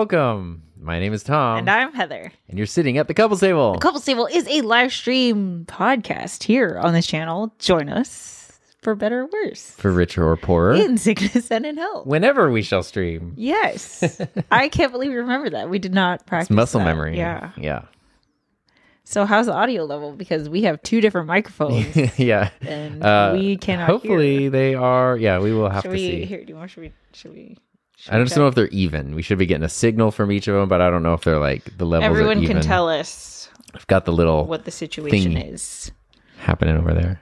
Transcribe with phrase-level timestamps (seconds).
[0.00, 0.62] Welcome.
[0.78, 2.30] My name is Tom, And I'm Heather.
[2.50, 3.72] and you're sitting at the couples table.
[3.72, 7.54] The Couples Table is a live stream podcast here on this channel.
[7.58, 8.52] Join us
[8.82, 9.70] for better or worse.
[9.70, 12.06] for richer or poorer, In sickness and in health.
[12.06, 13.32] whenever we shall stream.
[13.38, 14.20] Yes.
[14.50, 15.70] I can't believe you remember that.
[15.70, 16.50] We did not practice.
[16.50, 16.84] It's muscle that.
[16.84, 17.16] memory.
[17.16, 17.52] Yeah.
[17.56, 17.84] yeah,
[19.04, 20.12] So how's the audio level?
[20.12, 22.50] Because we have two different microphones yeah.
[22.60, 24.50] and Uh, we cannot Hopefully hear.
[24.50, 25.16] they are.
[25.16, 26.24] Yeah, we will have Should to we see.
[26.26, 27.56] here do you want should we should we
[27.96, 28.36] should I we just check?
[28.36, 29.14] don't know if they're even.
[29.14, 31.22] We should be getting a signal from each of them, but I don't know if
[31.24, 32.06] they're like the levels.
[32.08, 35.90] are everyone can tell us I've got the little what the situation is.
[36.38, 37.20] happening over there.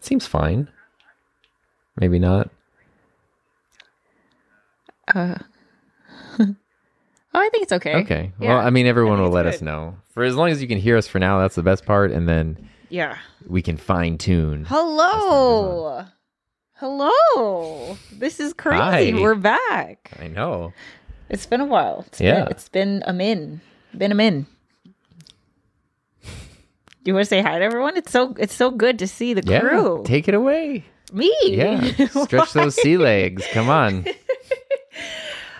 [0.00, 0.68] Seems fine.
[1.98, 2.50] Maybe not.
[5.14, 5.36] Uh
[7.32, 7.94] Oh, I think it's okay.
[7.96, 8.32] Okay.
[8.40, 8.56] Yeah.
[8.56, 9.96] Well, I mean, everyone think will let us know.
[10.08, 12.28] For as long as you can hear us for now, that's the best part, and
[12.28, 13.18] then Yeah.
[13.46, 14.64] we can fine tune.
[14.66, 16.06] Hello.
[16.80, 17.98] Hello.
[18.10, 19.10] This is crazy.
[19.12, 19.20] Hi.
[19.20, 20.12] We're back.
[20.18, 20.72] I know.
[21.28, 22.04] It's been a while.
[22.06, 22.44] It's Yeah.
[22.44, 23.60] Been, it's been a min.
[23.96, 24.46] Been a min.
[26.24, 26.30] Do
[27.04, 27.98] you want to say hi to everyone?
[27.98, 29.60] It's so it's so good to see the Yeah.
[29.60, 30.02] crew.
[30.06, 30.86] Take it away.
[31.12, 31.30] Me.
[31.44, 32.06] Yeah.
[32.24, 33.44] Stretch those sea legs.
[33.52, 34.06] Come on.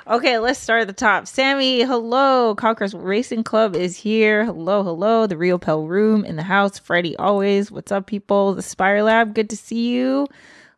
[0.06, 1.28] Okay, let's start at the top.
[1.28, 2.56] Sammy, hello.
[2.56, 4.44] Conquest Racing Club is here.
[4.44, 5.28] Hello, hello.
[5.28, 6.80] The Real Pell Room in the house.
[6.80, 7.70] Freddie always.
[7.70, 8.54] What's up, people?
[8.56, 10.26] The Spire Lab, good to see you.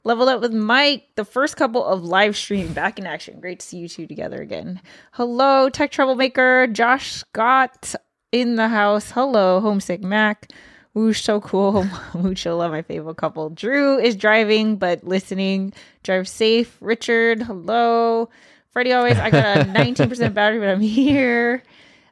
[0.05, 1.05] Leveled up with Mike.
[1.15, 3.39] The first couple of live stream back in action.
[3.41, 4.81] Great to see you two together again.
[5.13, 6.67] Hello, Tech Troublemaker.
[6.67, 7.95] Josh Scott
[8.33, 9.13] in the house.
[9.13, 10.51] Hello, Homesick Mac.
[10.95, 11.87] Woosh, so cool.
[12.15, 13.49] Mucho love my favorite couple.
[13.51, 15.73] Drew is driving but listening.
[16.03, 16.77] Drive safe.
[16.81, 18.29] Richard, hello.
[18.71, 21.63] Freddie always, I got a 19% battery, but I'm here.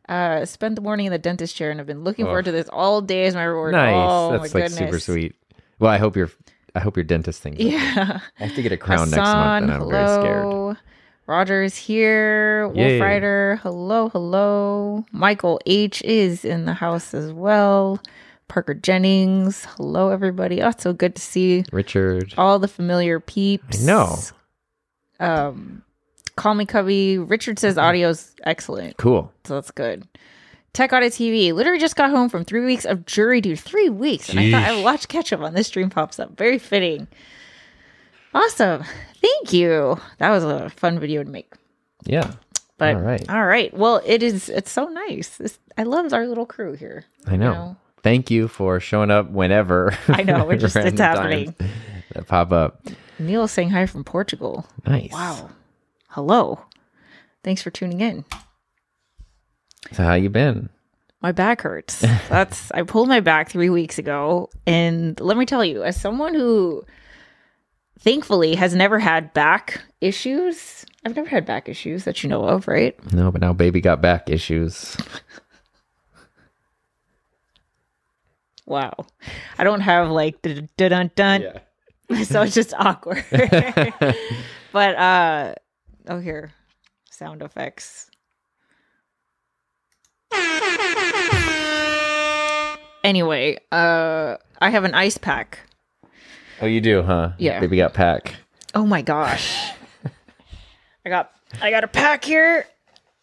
[0.08, 2.68] Uh, spent the morning in the dentist chair and I've been looking forward to this
[2.68, 3.72] all day as my reward.
[3.72, 3.94] Nice.
[3.96, 4.78] Oh, That's my like goodness.
[4.78, 5.34] super sweet.
[5.78, 6.30] Well, I hope your
[6.74, 7.60] I hope your dentist thinks.
[7.60, 8.20] Yeah.
[8.38, 10.42] I have to get a crown next month, and I'm very scared.
[10.44, 10.76] hello.
[11.26, 12.66] Roger is here.
[12.66, 13.00] Wolf Yay.
[13.00, 15.04] Rider, hello, hello.
[15.12, 18.00] Michael H is in the house as well.
[18.48, 20.60] Parker Jennings, hello, everybody.
[20.60, 22.34] Oh, it's so good to see Richard.
[22.36, 23.80] all the familiar peeps.
[23.84, 24.16] No.
[25.20, 25.82] Um,
[26.36, 27.18] Call Me Cubby.
[27.18, 29.32] Richard says audio's excellent, Cool.
[29.44, 30.08] so that's good.
[30.72, 31.52] Tech Audit TV.
[31.52, 33.56] Literally just got home from three weeks of jury duty.
[33.56, 34.28] Three weeks.
[34.28, 36.36] And I thought I would watch catch up on this stream pops up.
[36.36, 37.08] Very fitting.
[38.32, 38.84] Awesome.
[39.20, 39.98] Thank you.
[40.18, 41.52] That was a fun video to make.
[42.04, 42.32] Yeah.
[42.78, 43.28] But All right.
[43.30, 43.74] all right.
[43.74, 45.36] Well, it is it's so nice.
[45.36, 47.04] This, I love our little crew here.
[47.26, 47.52] I know.
[47.52, 47.76] know?
[48.02, 49.94] Thank you for showing up whenever.
[50.08, 51.54] I know, we're just- it's happening.
[52.14, 52.80] That pop up.
[53.18, 54.66] Neil saying hi from Portugal.
[54.86, 55.12] Nice.
[55.12, 55.50] Wow.
[56.08, 56.60] Hello.
[57.44, 58.24] Thanks for tuning in.
[59.92, 60.68] So how you been?
[61.22, 62.00] My back hurts.
[62.28, 66.34] That's I pulled my back three weeks ago, and let me tell you, as someone
[66.34, 66.84] who
[67.98, 72.68] thankfully has never had back issues, I've never had back issues that you know of,
[72.68, 72.96] right?
[73.12, 74.96] No, but now baby got back issues.
[78.66, 78.94] Wow,
[79.58, 81.44] I don't have like the dun dun,
[82.24, 83.24] so it's just awkward.
[84.72, 85.54] but uh,
[86.08, 86.52] oh here,
[87.10, 88.09] sound effects.
[93.02, 95.60] Anyway, uh, I have an ice pack.
[96.60, 97.32] Oh, you do, huh?
[97.38, 97.58] Yeah.
[97.60, 98.34] Baby got pack.
[98.74, 99.70] Oh my gosh.
[101.04, 101.32] I got
[101.62, 102.66] I got a pack here.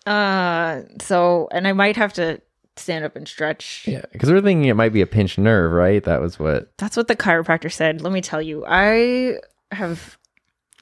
[0.06, 2.42] Uh so and I might have to
[2.76, 3.86] stand up and stretch.
[3.88, 6.04] Yeah, because we're thinking it might be a pinched nerve, right?
[6.04, 6.76] That was what.
[6.78, 8.02] That's what the chiropractor said.
[8.02, 8.66] Let me tell you.
[8.68, 9.38] I
[9.72, 10.18] have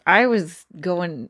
[0.07, 1.29] I was going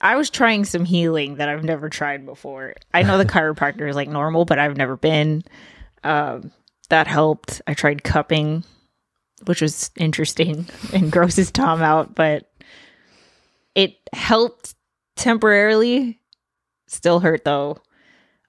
[0.00, 2.74] I was trying some healing that I've never tried before.
[2.94, 5.42] I know the chiropractor is like normal, but I've never been.
[6.04, 6.52] Um
[6.88, 7.60] that helped.
[7.66, 8.62] I tried cupping,
[9.46, 12.50] which was interesting and grosses Tom out, but
[13.74, 14.74] it helped
[15.16, 16.20] temporarily.
[16.86, 17.78] Still hurt though.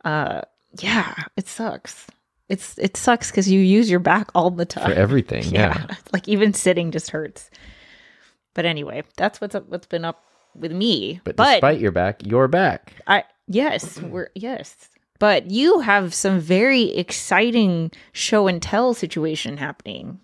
[0.06, 0.42] Uh
[0.80, 2.08] yeah, it sucks.
[2.50, 5.88] It's it sucks because you use your back all the time For everything, yeah.
[6.14, 7.50] like even sitting just hurts.
[8.54, 10.24] But anyway, that's what's up, what's been up
[10.58, 11.22] with me.
[11.24, 12.94] But, But, despite your back, you're back.
[13.08, 14.90] I yes, we're yes.
[15.20, 20.20] But you have some very exciting show and tell situation happening.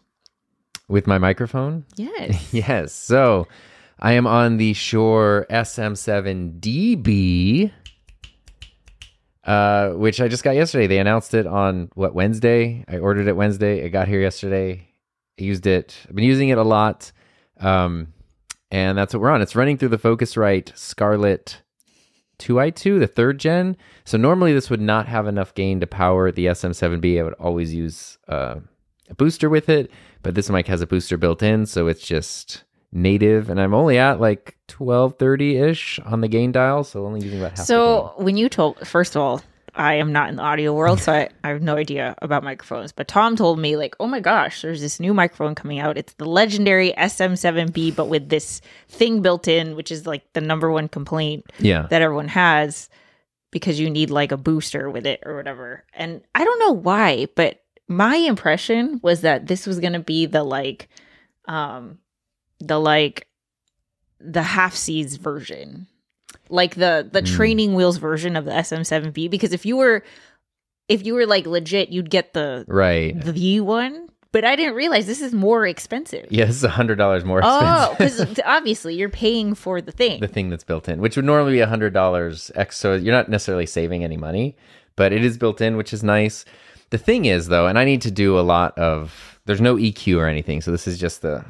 [0.87, 1.85] With my microphone?
[1.95, 2.49] Yes.
[2.53, 2.93] Yes.
[2.93, 3.47] So
[3.99, 7.71] I am on the Shure SM7DB,
[9.45, 10.87] uh, which I just got yesterday.
[10.87, 12.85] They announced it on what Wednesday.
[12.87, 13.79] I ordered it Wednesday.
[13.79, 14.87] It got here yesterday.
[15.39, 15.97] I used it.
[16.07, 17.11] I've been using it a lot,
[17.59, 18.12] um,
[18.73, 19.43] and that's what we're on.
[19.43, 21.61] It's running through the Focusrite Scarlett
[22.39, 23.77] 2i2, the third gen.
[24.03, 27.19] So normally this would not have enough gain to power the SM7B.
[27.19, 28.55] I would always use uh,
[29.11, 29.91] a booster with it,
[30.23, 33.99] but this mic has a booster built in, so it's just native, and I'm only
[33.99, 37.59] at like 1230 ish on the gain dial, so only using about half.
[37.59, 39.41] the So when you told, first of all,
[39.75, 42.91] I am not in the audio world, so I, I have no idea about microphones.
[42.91, 45.97] But Tom told me, like, oh my gosh, there's this new microphone coming out.
[45.97, 50.71] It's the legendary SM7B, but with this thing built in, which is like the number
[50.71, 52.89] one complaint yeah, that everyone has
[53.51, 55.85] because you need like a booster with it or whatever.
[55.93, 60.25] And I don't know why, but my impression was that this was going to be
[60.25, 60.89] the like
[61.47, 61.99] um
[62.59, 63.27] the like
[64.19, 65.87] the half seas version.
[66.53, 67.35] Like the the Mm.
[67.35, 70.03] training wheels version of the SM7B because if you were
[70.87, 73.19] if you were like legit you'd get the right.
[73.19, 76.27] the V one, but I didn't realize this is more expensive.
[76.29, 80.19] Yeah, this is a hundred dollars more Oh, because obviously you're paying for the thing.
[80.21, 82.77] the thing that's built in, which would normally be a hundred dollars X.
[82.77, 84.55] So you're not necessarily saving any money,
[84.95, 86.45] but it is built in, which is nice.
[86.91, 89.39] The thing is, though, and I need to do a lot of.
[89.45, 91.43] There's no EQ or anything, so this is just the.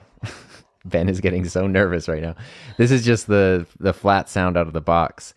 [0.85, 2.35] Ben is getting so nervous right now.
[2.77, 5.33] This is just the the flat sound out of the box.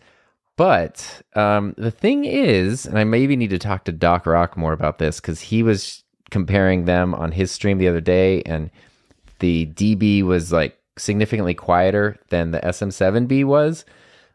[0.57, 4.73] But um, the thing is, and I maybe need to talk to Doc Rock more
[4.73, 8.71] about this because he was comparing them on his stream the other day, and
[9.39, 13.85] the DB was like significantly quieter than the SM7B was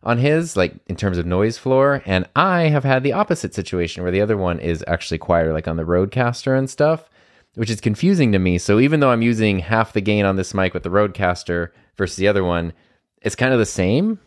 [0.05, 2.03] on his, like in terms of noise floor.
[2.07, 5.69] And I have had the opposite situation where the other one is actually quieter, like
[5.69, 7.11] on the Rodecaster and stuff,
[7.55, 8.59] which is confusing to me.
[8.59, 12.17] So even though I'm using half the gain on this mic with the Rodecaster versus
[12.17, 12.73] the other one,
[13.21, 14.19] it's kind of the same.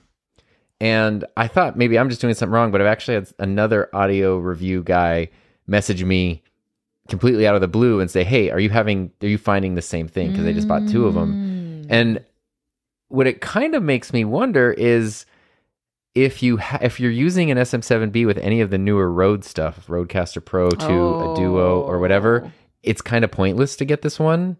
[0.79, 4.37] And I thought maybe I'm just doing something wrong, but I've actually had another audio
[4.37, 5.29] review guy
[5.67, 6.43] message me
[7.07, 9.11] completely out of the blue and say, "Hey, are you having?
[9.21, 10.31] Are you finding the same thing?
[10.31, 11.87] Because they just bought two of them." Mm.
[11.89, 12.25] And
[13.07, 15.25] what it kind of makes me wonder is
[16.13, 19.87] if you ha- if you're using an SM7B with any of the newer Rode stuff,
[19.87, 22.51] Rodecaster Pro 2, a Duo or whatever, Oh.
[22.85, 24.57] It's kind of pointless to get this one.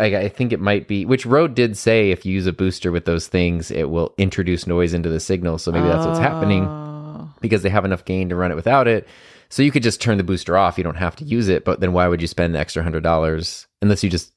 [0.00, 2.90] I, I think it might be, which Rode did say if you use a booster
[2.90, 5.58] with those things, it will introduce noise into the signal.
[5.58, 7.30] So maybe that's what's happening Oh.
[7.40, 9.06] because they have enough gain to run it without it.
[9.48, 10.78] So you could just turn the booster off.
[10.78, 11.64] You don't have to use it.
[11.64, 14.32] But then why would you spend the extra hundred dollars unless you just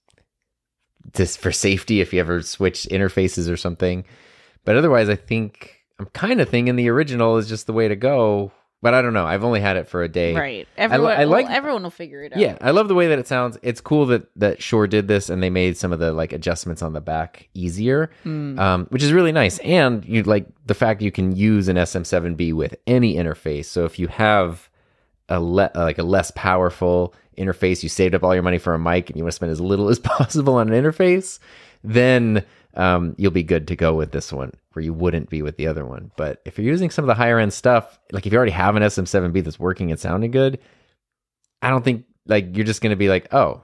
[1.13, 4.04] just for safety if you ever switch interfaces or something?
[4.66, 7.95] But otherwise, I think I'm kind of thinking the original is just the way to
[7.95, 8.51] go.
[8.85, 9.25] But I don't know.
[9.25, 10.35] I've only had it for a day.
[10.35, 10.67] Right.
[10.77, 12.39] Everyone, I like- well, everyone will figure it out.
[12.39, 13.57] Yeah, I love the way that it sounds.
[13.63, 16.83] It's cool that that Shure did this and they made some of the like adjustments
[16.83, 18.59] on the back easier, Mm.
[18.59, 19.57] um, which is really nice.
[19.59, 23.65] And you like the fact you can use an SM7B with any interface.
[23.65, 24.69] So if you have
[25.29, 28.79] a le- like a less powerful interface, you saved up all your money for a
[28.79, 31.39] mic and you want to spend as little as possible on an interface,
[31.83, 32.43] then
[32.75, 35.68] um, you'll be good to go with this one where you wouldn't be with the
[35.68, 36.12] other one.
[36.18, 38.75] But if you're using some of the higher end stuff, like if you already have
[38.75, 40.60] an SM7B that's working and sounding good,
[41.62, 43.62] I don't think like you're just going to be like, oh,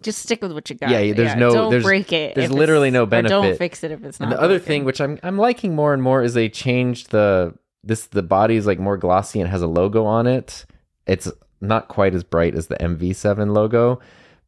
[0.00, 0.90] Just stick with what you got.
[0.90, 2.34] Yeah, there's no- Don't there's- break it.
[2.34, 3.28] there's literally no benefit.
[3.30, 4.26] Don't fix it if it's not.
[4.30, 4.66] And the other working.
[4.66, 7.54] thing, which I'm I'm liking more and more, is they changed the
[7.84, 10.64] this the body is like more glossy and has a logo on it.
[11.06, 11.30] It's
[11.60, 14.00] not quite as bright as the MV7 logo,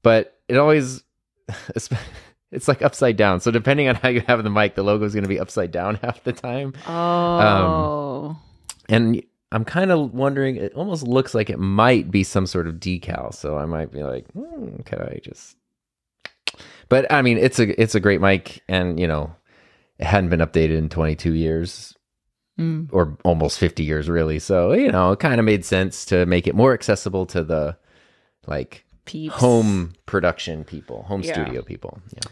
[0.03, 1.03] but it always
[2.55, 3.41] it's like upside down.
[3.41, 5.71] So depending on how you have the mic, the logo is going to be upside
[5.71, 6.73] down half the time.
[6.87, 8.39] Oh.
[8.89, 10.57] And I'm kind of wondering.
[10.57, 13.35] It almost looks like it might be some sort of decal.
[13.35, 15.57] So I might be like, hmm, could I just?
[16.89, 19.35] But I mean, it's a it's a great mic, and you know,
[19.99, 21.95] it hadn't been updated in 22 years
[22.57, 22.89] Mm.
[22.93, 24.39] or almost 50 years, really.
[24.39, 27.77] So you know, it kind of made sense to make it more accessible to the
[28.47, 29.35] like Peeps.
[29.35, 31.33] home production people, home Yeah.
[31.33, 31.99] studio people.
[32.15, 32.31] Yeah.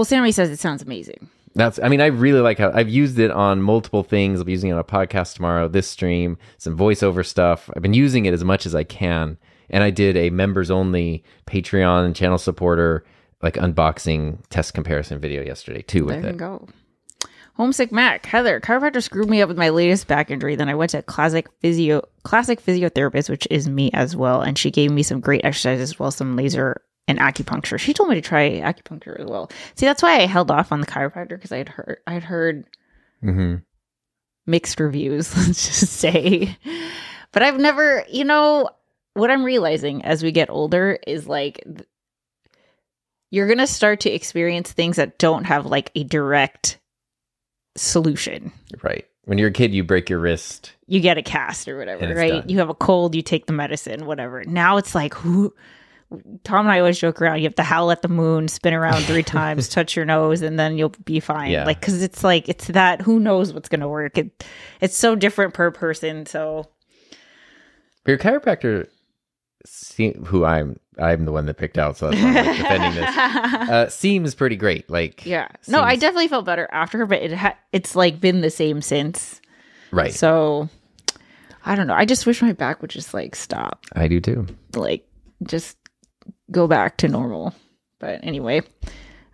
[0.00, 1.28] Well, Sammy says it sounds amazing.
[1.54, 4.38] That's, I mean, I really like how I've used it on multiple things.
[4.40, 7.68] I'll be using it on a podcast tomorrow, this stream, some voiceover stuff.
[7.76, 9.36] I've been using it as much as I can.
[9.68, 13.04] And I did a members only Patreon and channel supporter,
[13.42, 16.38] like unboxing test comparison video yesterday too with There you it.
[16.38, 16.66] go.
[17.56, 20.56] Homesick Mac, Heather, chiropractor screwed me up with my latest back injury.
[20.56, 24.70] Then I went to classic physio, classic physiotherapist, which is me as well, and she
[24.70, 26.80] gave me some great exercises as well, some laser
[27.10, 27.78] and acupuncture.
[27.78, 29.50] She told me to try acupuncture as well.
[29.74, 32.24] See, that's why I held off on the chiropractor because I had heard, I had
[32.24, 32.64] heard
[33.20, 33.56] hmm
[34.46, 36.56] mixed reviews, let's just say.
[37.32, 38.70] But I've never, you know,
[39.14, 41.86] what I'm realizing as we get older is like th-
[43.30, 46.78] you're going to start to experience things that don't have like a direct
[47.76, 48.52] solution.
[48.82, 49.06] Right.
[49.24, 50.72] When you're a kid, you break your wrist.
[50.86, 52.40] You get a cast or whatever, right?
[52.40, 52.48] done.
[52.48, 54.42] You have a cold, you take the medicine, whatever.
[54.44, 55.54] Now it's like who
[56.44, 57.38] Tom and I always joke around.
[57.38, 60.58] You have to howl at the moon, spin around three times, touch your nose, and
[60.58, 61.50] then you'll be fine.
[61.52, 61.64] Yeah.
[61.64, 63.00] Like, because it's like it's that.
[63.02, 64.18] Who knows what's going to work?
[64.18, 64.44] It,
[64.80, 66.26] it's so different per person.
[66.26, 66.66] So
[68.04, 68.88] But your chiropractor,
[69.66, 72.94] see, who I'm, I'm the one that picked out, so that's why I'm like, defending
[72.94, 73.16] this.
[73.70, 74.90] Uh, seems pretty great.
[74.90, 75.48] Like, yeah.
[75.68, 78.82] No, I definitely felt better after her, but it ha- it's like been the same
[78.82, 79.40] since.
[79.92, 80.12] right.
[80.12, 80.68] So
[81.64, 81.94] I don't know.
[81.94, 83.84] I just wish my back would just like stop.
[83.94, 84.46] I do too.
[84.74, 85.06] like
[85.44, 85.76] just
[86.50, 87.54] go back to normal.
[87.98, 88.62] But anyway,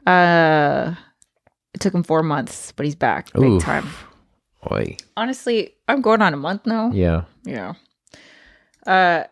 [0.07, 0.95] uh
[1.75, 3.63] it took him four months, but he's back big Oof.
[3.63, 3.89] time.
[4.73, 4.97] Oi.
[5.17, 6.91] Honestly, I'm going on a month now.
[6.93, 7.25] Yeah.
[7.45, 7.75] Yeah.
[8.87, 9.25] Uh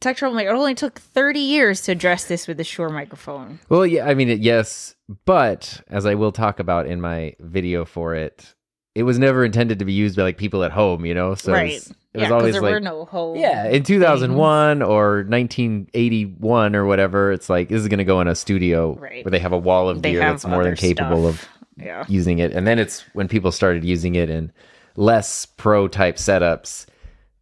[0.00, 3.58] Tech Troublemaker, it only took 30 years to address this with the Shure microphone.
[3.70, 4.04] Well, yeah.
[4.06, 8.54] I mean, it, yes, but as I will talk about in my video for it,
[8.94, 11.04] it was never intended to be used by like people at home.
[11.04, 11.70] You know, so right.
[11.70, 13.36] it was, it yeah, was always there like were no home.
[13.36, 18.28] Yeah, in 2001 or 1981 or whatever, it's like this is going to go in
[18.28, 19.24] a studio Right.
[19.24, 21.48] where they have a wall of gear that's more than capable stuff.
[21.76, 22.02] Yeah.
[22.02, 22.52] of using it.
[22.52, 24.52] And then it's when people started using it in
[24.96, 26.86] less pro type setups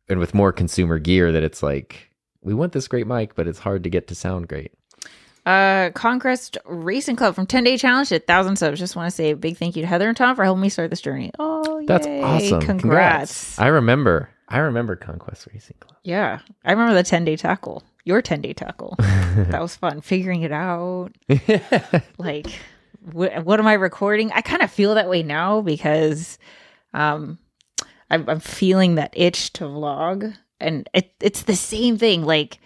[0.09, 2.09] and with more consumer gear that it's like
[2.41, 4.73] we want this great mic, but it's hard to get to sound great.
[5.45, 8.79] Uh, Conquest Racing Club from 10 Day Challenge to 1,000 subs.
[8.79, 10.69] Just want to say a big thank you to Heather and Tom for helping me
[10.69, 11.33] start this journey.
[11.39, 12.23] Oh, That's yay.
[12.23, 12.61] awesome.
[12.61, 13.59] Congrats.
[13.59, 14.31] I remember.
[14.49, 15.97] I remember Conquest Racing Club.
[16.05, 16.41] Yeah.
[16.65, 17.83] I remember the 10 day tackle.
[18.05, 18.95] Your 10 day tackle.
[18.99, 20.01] that was fun.
[20.01, 21.11] Figuring it out.
[22.19, 22.47] Like,
[23.05, 24.31] wh- what am I recording?
[24.33, 26.39] I kind of feel that way now because
[26.95, 27.39] um,
[28.11, 30.37] I'm, I'm feeling that itch to vlog.
[30.61, 32.25] And it, it's the same thing.
[32.25, 32.59] Like,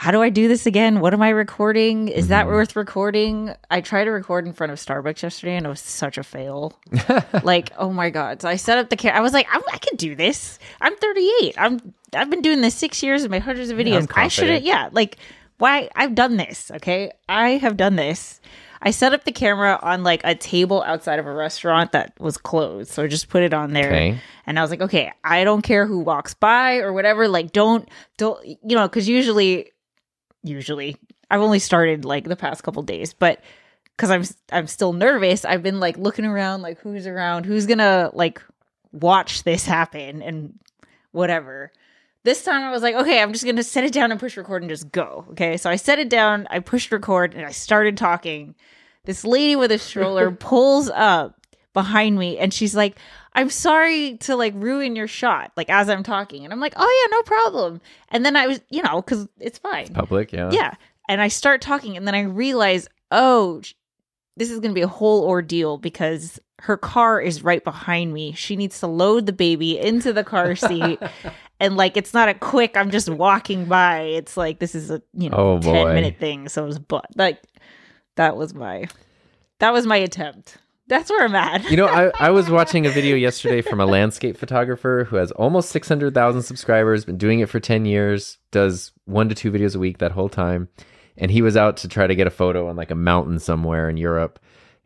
[0.00, 1.00] how do I do this again?
[1.00, 2.06] What am I recording?
[2.06, 2.50] Is that Mhm.
[2.50, 3.52] worth recording?
[3.68, 6.78] I tried to record in front of Starbucks yesterday and it was such a fail.
[7.42, 8.40] like, oh my god!
[8.40, 9.18] So I set up the camera.
[9.18, 10.60] I was like, I'm, I can do this.
[10.80, 11.54] I'm 38.
[11.58, 14.08] I'm I've been doing this six years and my hundreds of Yeah, videos.
[14.14, 14.62] I shouldn't.
[14.62, 15.16] Yeah, like
[15.58, 15.88] why?
[15.96, 16.70] I've done this.
[16.76, 18.40] Okay, I have done this.
[18.80, 22.38] I set up the camera on like a table outside of a restaurant that was
[22.38, 22.90] closed.
[22.92, 23.88] So I just put it on there.
[23.88, 24.20] Okay.
[24.46, 27.26] And I was like, okay, I don't care who walks by or whatever.
[27.26, 29.72] Like, don't, don't, you know, because usually,
[30.42, 30.96] usually,
[31.30, 33.42] I've only started like the past couple days, but
[33.96, 38.10] because I'm, I'm still nervous, I've been like looking around, like who's around, who's gonna
[38.12, 38.42] like
[38.92, 40.58] watch this happen and
[41.12, 41.72] whatever.
[42.24, 44.62] This time I was like, okay, I'm just gonna set it down and push record
[44.62, 45.26] and just go.
[45.30, 48.54] Okay, so I set it down, I pushed record, and I started talking.
[49.04, 52.98] This lady with a stroller pulls up behind me and she's like,
[53.34, 56.44] I'm sorry to like ruin your shot, like as I'm talking.
[56.44, 57.80] And I'm like, oh yeah, no problem.
[58.10, 59.88] And then I was, you know, because it's fine.
[59.94, 60.50] Public, yeah.
[60.52, 60.74] Yeah.
[61.08, 63.62] And I start talking and then I realize, oh,
[64.36, 68.32] this is going to be a whole ordeal because her car is right behind me.
[68.32, 70.98] She needs to load the baby into the car seat.
[71.60, 74.00] and like, it's not a quick, I'm just walking by.
[74.02, 75.94] It's like, this is a, you know, Oh, 10 boy.
[75.94, 76.48] minute thing.
[76.48, 77.40] So it was, but like,
[78.16, 78.86] that was my,
[79.60, 80.58] that was my attempt.
[80.88, 81.70] That's where I'm at.
[81.70, 85.30] You know, I, I was watching a video yesterday from a landscape photographer who has
[85.32, 89.78] almost 600,000 subscribers, been doing it for 10 years, does one to two videos a
[89.78, 90.68] week that whole time.
[91.16, 93.90] And he was out to try to get a photo on like a mountain somewhere
[93.90, 94.38] in Europe.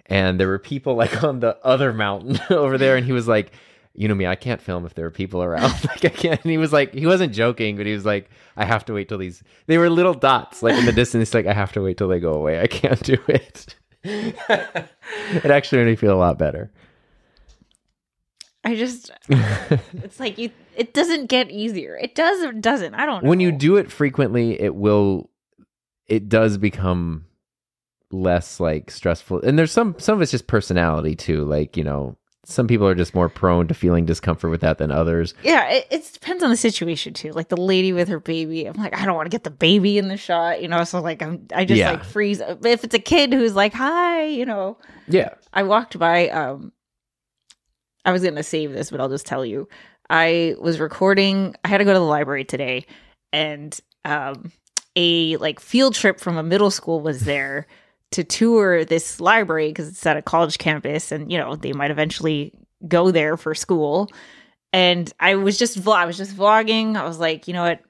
[0.06, 2.96] And there were people like on the other mountain over there.
[2.96, 3.52] And he was like,
[3.94, 5.72] you know me, I can't film if there are people around.
[5.84, 6.42] like I can't.
[6.42, 9.08] And he was like, he wasn't joking, but he was like, I have to wait
[9.08, 9.42] till these.
[9.66, 11.34] They were little dots like in the distance.
[11.34, 12.60] Like, I have to wait till they go away.
[12.60, 13.76] I can't do it.
[14.04, 16.70] It actually made me feel a lot better.
[18.64, 21.96] I just, it's like you, it doesn't get easier.
[21.96, 22.94] It does or it doesn't.
[22.94, 23.28] I don't know.
[23.28, 25.30] when you do it frequently, it will,
[26.06, 27.26] it does become
[28.12, 29.40] less like stressful.
[29.42, 31.44] And there's some, some of it's just personality too.
[31.44, 34.90] Like, you know, some people are just more prone to feeling discomfort with that than
[34.90, 35.32] others.
[35.44, 37.30] Yeah, it, it depends on the situation too.
[37.32, 39.96] Like the lady with her baby, I'm like, I don't want to get the baby
[39.96, 40.82] in the shot, you know.
[40.84, 41.90] So like, I'm, I just Yeah.
[41.92, 42.38] like freeze.
[42.40, 45.30] But if it's a kid who's like, hi, you know, Yeah.
[45.52, 46.28] I walked by.
[46.30, 46.72] Um,
[48.04, 49.68] I was gonna save this, but I'll just tell you.
[50.10, 51.54] I was recording.
[51.64, 52.86] I had to go to the library today,
[53.32, 54.50] and um,
[54.96, 57.66] a like field trip from a middle school was there
[58.12, 61.90] to tour this library because it's at a college campus, and you know they might
[61.90, 62.52] eventually
[62.86, 64.10] go there for school.
[64.72, 65.96] And I was just vlog.
[65.96, 66.96] I was just vlogging.
[66.96, 67.80] I was like, you know what,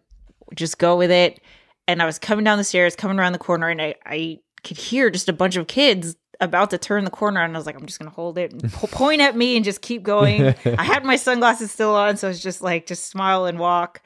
[0.55, 1.41] just go with it.
[1.87, 4.77] And I was coming down the stairs, coming around the corner, and I I could
[4.77, 7.77] hear just a bunch of kids about to turn the corner and I was like,
[7.77, 10.55] I'm just gonna hold it and po- point at me and just keep going.
[10.65, 14.03] I had my sunglasses still on, so it's just like just smile and walk.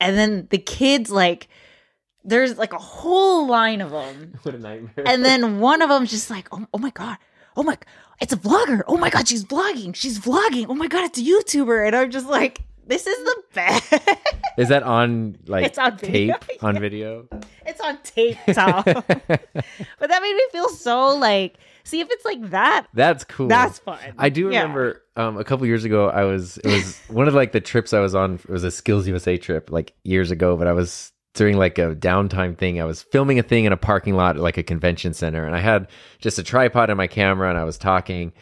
[0.00, 1.48] And then the kids like
[2.26, 4.34] there's like a whole line of them.
[4.42, 5.06] What a nightmare.
[5.08, 7.16] And then one of them's just like, oh, oh my god,
[7.56, 7.78] oh my,
[8.20, 8.82] it's a vlogger.
[8.86, 9.94] Oh my god, she's vlogging.
[9.94, 10.66] She's vlogging.
[10.68, 11.86] Oh my god, it's a YouTuber.
[11.86, 13.92] And I'm just like, this is the best.
[14.58, 16.62] Is that on like It's on video, tape?
[16.62, 17.28] On video?
[17.66, 18.82] it's on tape, Tom.
[18.86, 23.48] but that made me feel so like, see if it's like that, That's cool.
[23.48, 23.98] that's fun.
[24.18, 24.60] I do Yeah.
[24.62, 26.08] remember um, a couple years ago.
[26.08, 28.34] I was it was one of like the trips I was on.
[28.36, 31.94] It was a Skills USA trip like years ago, but I was during like a
[31.94, 32.80] downtime thing.
[32.80, 35.54] I was filming a thing in a parking lot at like a convention center, and
[35.54, 35.88] I had
[36.20, 38.32] just a tripod and my camera, and I was talking.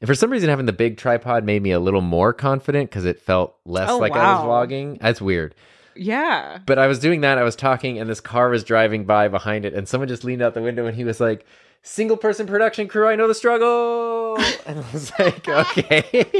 [0.00, 3.04] And for some reason, having the big tripod made me a little more confident because
[3.04, 5.00] it felt less Oh, like I was vlogging.
[5.00, 5.54] That's weird.
[5.96, 6.58] Yeah.
[6.66, 7.38] But I was doing that.
[7.38, 10.42] I was talking, and this car was driving by behind it, and someone just leaned
[10.42, 11.46] out the window, and he was like,
[11.82, 14.36] "Single person production crew, I know the struggle."
[14.66, 16.32] And I was like, "Okay."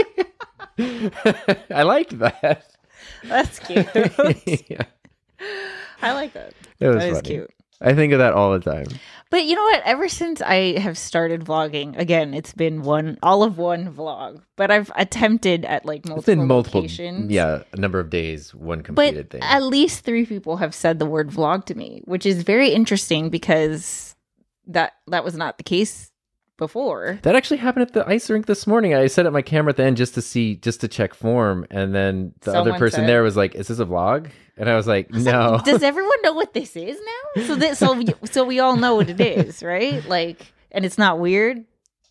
[1.71, 2.67] I liked that.
[3.23, 3.87] That's cute.
[4.69, 4.83] yeah,
[6.05, 6.53] I like that.
[6.81, 7.29] it was That is funny.
[7.29, 7.51] cute.
[7.81, 8.87] I think of that all the time.
[9.31, 9.83] But you know what?
[9.85, 14.41] Ever since I have started vlogging, again, it's been one all of one vlog.
[14.57, 17.31] But I've attempted at like multiple, It's been multiple, locations.
[17.33, 19.43] yeah, a number of days, one But completed thing.
[19.43, 23.29] at least three people have said the word vlog to me, which is very interesting
[23.29, 24.15] because
[24.69, 26.13] that that was not the case
[26.57, 27.19] before.
[27.23, 28.95] That actually happened at the ice rink this morning.
[28.95, 31.67] I set up my camera at the end just to see, just to check form,
[31.71, 34.77] and then the other person said- there was like, "Is this a vlog?" And I
[34.77, 36.99] was like, "No." Does everyone know what this is
[37.37, 37.43] now?
[37.47, 40.05] So that so so we all know what it is, right?
[40.09, 41.65] Like, and it's not weird.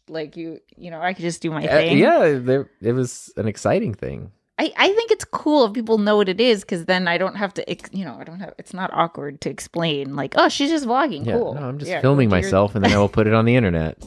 [0.09, 1.97] Like you, you know, I could just do my Uh, thing.
[1.97, 4.31] yeah, there, it was an exciting thing.
[4.59, 7.35] I, I think it's cool if people know what it is because then I don't
[7.35, 10.69] have to, you know, I don't have, it's not awkward to explain, like, oh, she's
[10.69, 11.25] just vlogging.
[11.25, 11.55] Yeah, cool.
[11.55, 13.55] no, I'm just Yeah, filming your- myself, and then I will put it on the
[13.55, 14.03] internet.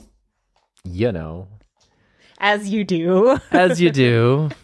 [0.85, 1.49] You know,
[2.39, 3.39] As you do.
[3.51, 4.51] as you do.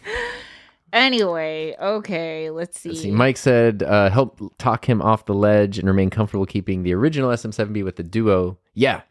[0.92, 2.90] anyway, okay, let's see.
[2.90, 3.10] Let's see.
[3.10, 7.30] Mike said, uh, "Help talk him off the ledge and remain comfortable keeping the original
[7.30, 9.02] SM7B with the Duo." Yeah.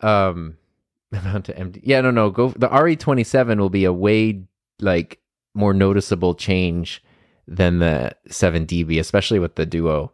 [0.00, 0.56] Um,
[1.12, 1.80] amount to empty.
[1.84, 2.30] Yeah, no, no.
[2.30, 2.48] Go.
[2.50, 4.44] The RE27 will be a way
[4.80, 5.20] like
[5.54, 7.02] more noticeable change
[7.46, 10.12] than the 7DB, especially with the Duo.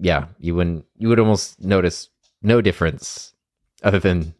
[0.00, 0.84] Yeah, you wouldn't.
[0.96, 2.08] You would almost notice
[2.42, 3.34] no difference
[3.82, 4.34] other than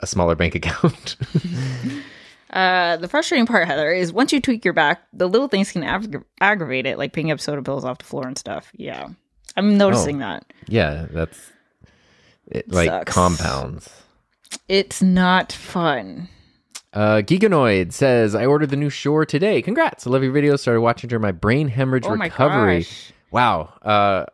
[0.00, 1.16] a smaller bank account.
[2.52, 5.82] Uh, the frustrating part, Heather, is once you tweak your back, the little things can
[5.82, 8.70] aggra- aggravate it, like picking up soda pills off the floor and stuff.
[8.76, 9.08] Yeah.
[9.56, 10.44] I'm noticing that.
[10.66, 11.50] yeah, that's
[12.46, 13.12] it, like Sucks.
[13.12, 13.90] compounds.
[14.68, 16.28] It's not fun.
[16.94, 19.62] Uh, Geekanoid says, I ordered the new Shure today.
[19.62, 20.06] Congrats.
[20.06, 20.60] I love your videos.
[20.60, 22.80] Started watching during my brain hemorrhage Oh my recovery.
[22.80, 23.12] gosh.
[23.30, 23.72] Wow.
[23.82, 24.26] Uh,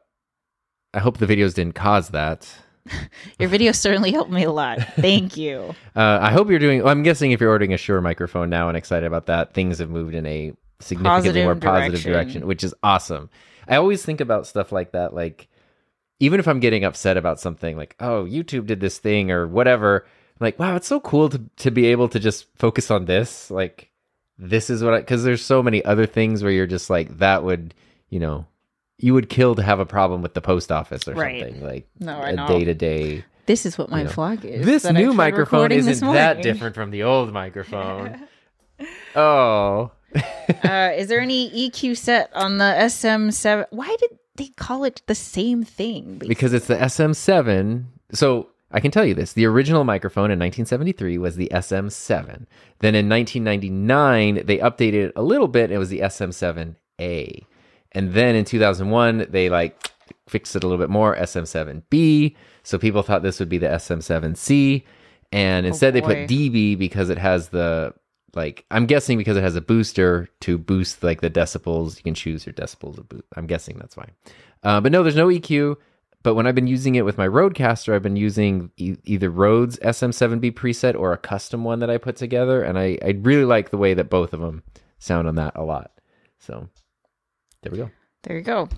[0.92, 2.48] I hope the videos didn't cause that.
[3.38, 4.80] Your video certainly helped me a lot.
[4.96, 5.74] Thank you.
[5.96, 8.68] Uh, I hope you're doing, well, I'm guessing if you're ordering a Shure microphone now
[8.68, 12.12] and excited about that, things have moved in a significantly Positive more positive direction.
[12.12, 13.30] direction, which is awesome.
[13.66, 15.12] I always think about stuff like that.
[15.12, 15.48] Like,
[16.20, 20.06] even if I'm getting upset about something, like, oh, YouTube did this thing or whatever,
[20.06, 23.50] I'm like, wow, it's so cool to, to be able to just focus on this.
[23.50, 23.90] Like,
[24.38, 27.42] this is what I, because there's so many other things where you're just like, that
[27.42, 27.74] would,
[28.08, 28.46] you know,
[28.98, 31.42] you would kill to have a problem with the post office or Right.
[31.42, 32.46] something like No, I a know.
[32.48, 33.24] day to day.
[33.46, 34.66] This is what my You know, vlog is.
[34.66, 38.20] This new microphone isn't that different from the old microphone.
[39.16, 39.90] oh,
[40.64, 43.66] uh, is there any EQ set on the SM7?
[43.70, 46.18] Why did they call it the same thing?
[46.18, 47.84] because it's the SM7.
[48.12, 52.46] So I can tell you this: the original microphone in 1973 was the SM7.
[52.80, 55.64] Then in 1999, they updated it a little bit.
[55.64, 57.44] And it was the SM7A,
[57.92, 59.90] and then in 2001, they like
[60.28, 62.34] fixed it a little bit more, SM7B.
[62.62, 64.82] So people thought this would be the SM7C,
[65.32, 66.26] and instead they Oh, boy.
[66.26, 67.94] put DB because it has the
[68.34, 71.96] like I'm guessing because it has a booster to boost like the decibels.
[71.96, 73.24] You can choose your decibels of boost.
[73.36, 74.08] I'm guessing that's why.
[74.62, 75.76] Uh, but no, there's no EQ.
[76.24, 79.78] But when I've been using it with my Rodecaster, I've been using e- either Rode's
[79.78, 83.70] SM7B preset or a custom one that I put together, and I, I really like
[83.70, 84.64] the way that both of them
[84.98, 85.92] sound on that a lot.
[86.40, 86.68] So
[87.62, 87.90] there we go.
[88.22, 88.68] There you go.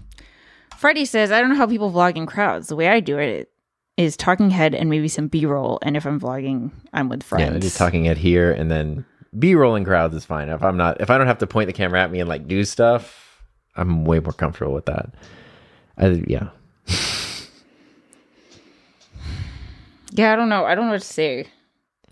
[0.77, 2.69] Freddie says, I don't know how people vlog in crowds.
[2.69, 3.51] The way I do it
[3.97, 5.79] is talking head and maybe some B roll.
[5.83, 7.53] And if I'm vlogging, I'm with friends.
[7.53, 9.05] Yeah, just talking it here and then
[9.39, 10.49] B rolling crowds is fine.
[10.49, 12.49] If I'm not, if I don't have to point the camera at me and like
[12.49, 13.43] do stuff,
[13.77, 15.15] I'm way more comfortable with that.
[15.99, 16.49] I, yeah,
[20.13, 20.65] Yeah, I don't know.
[20.65, 21.47] I don't know what to say.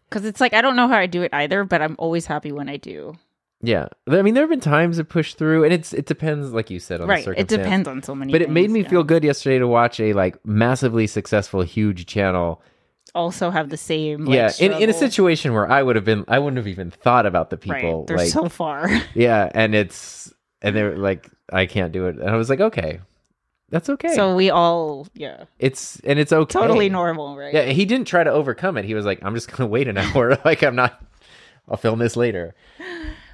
[0.09, 2.53] Because it's like, I don't know how I do it either, but I'm always happy
[2.53, 3.17] when I do.
[3.61, 3.89] Yeah.
[4.09, 6.79] I mean, there have been times it pushed through, and it's it depends, like you
[6.79, 7.27] said, on the Right.
[7.29, 8.89] It depends on so many But it made me yeah.
[8.89, 12.63] feel good yesterday to watch a like massively successful, huge channel.
[13.15, 14.27] Also have the same.
[14.27, 16.91] Like, yeah, in, in a situation where I would have been, I wouldn't have even
[16.91, 17.81] thought about the Right.
[17.81, 18.05] people.
[18.05, 18.89] They're like, so far.
[19.15, 23.01] yeah, and it's and they're like, I can't do it, and I was like, okay,
[23.71, 24.15] that's okay.
[24.15, 26.53] So we all, yeah, it's and it's okay.
[26.61, 27.53] totally normal, right?
[27.53, 28.85] Yeah, he didn't try to overcome it.
[28.85, 30.39] He was like, I'm just gonna wait an hour.
[30.45, 31.03] like I'm not.
[31.69, 32.55] I'll film this later.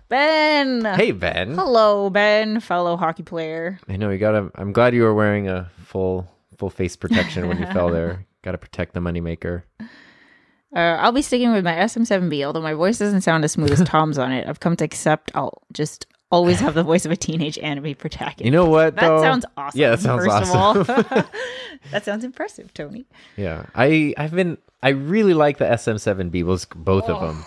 [0.09, 0.85] Ben.
[0.85, 3.79] Hey Ben, Hello, Ben, fellow hockey player.
[3.88, 4.51] I know you gotta.
[4.55, 8.27] I'm glad you were wearing a full full face protection when you fell there.
[8.43, 9.62] Got to protect the moneymaker.
[9.81, 13.81] Uh, I'll be sticking with my SM7B, although my voice doesn't sound as smooth as
[13.87, 14.47] Tom's on it.
[14.47, 18.45] I've come to accept I'll just always have the voice of a teenage anime protagonist.
[18.45, 18.97] You know what?
[18.97, 19.23] that though?
[19.23, 19.81] sounds awesome.
[19.81, 20.81] Yeah, that sounds first awesome.
[20.81, 21.25] Of all.
[21.93, 23.07] that sounds impressive, Tony.
[23.37, 27.45] yeah, I I've been I really like the SM7B, both both of Oh, them.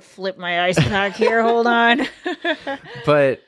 [0.00, 1.42] Flip my ice pack here.
[1.42, 2.06] Hold on.
[3.06, 3.42] but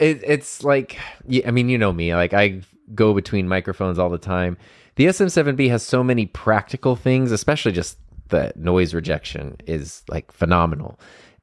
[0.00, 0.98] it, it's like
[1.46, 2.60] i mean you know me like i
[2.94, 4.56] go between microphones all the time
[4.96, 10.98] the sm7b has so many practical things especially just the noise rejection is like phenomenal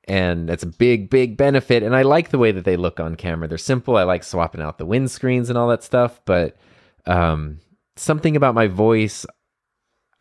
[0.05, 3.15] and that's a big big benefit and i like the way that they look on
[3.15, 6.57] camera they're simple i like swapping out the windscreens and all that stuff but
[7.05, 7.59] um
[7.95, 9.25] something about my voice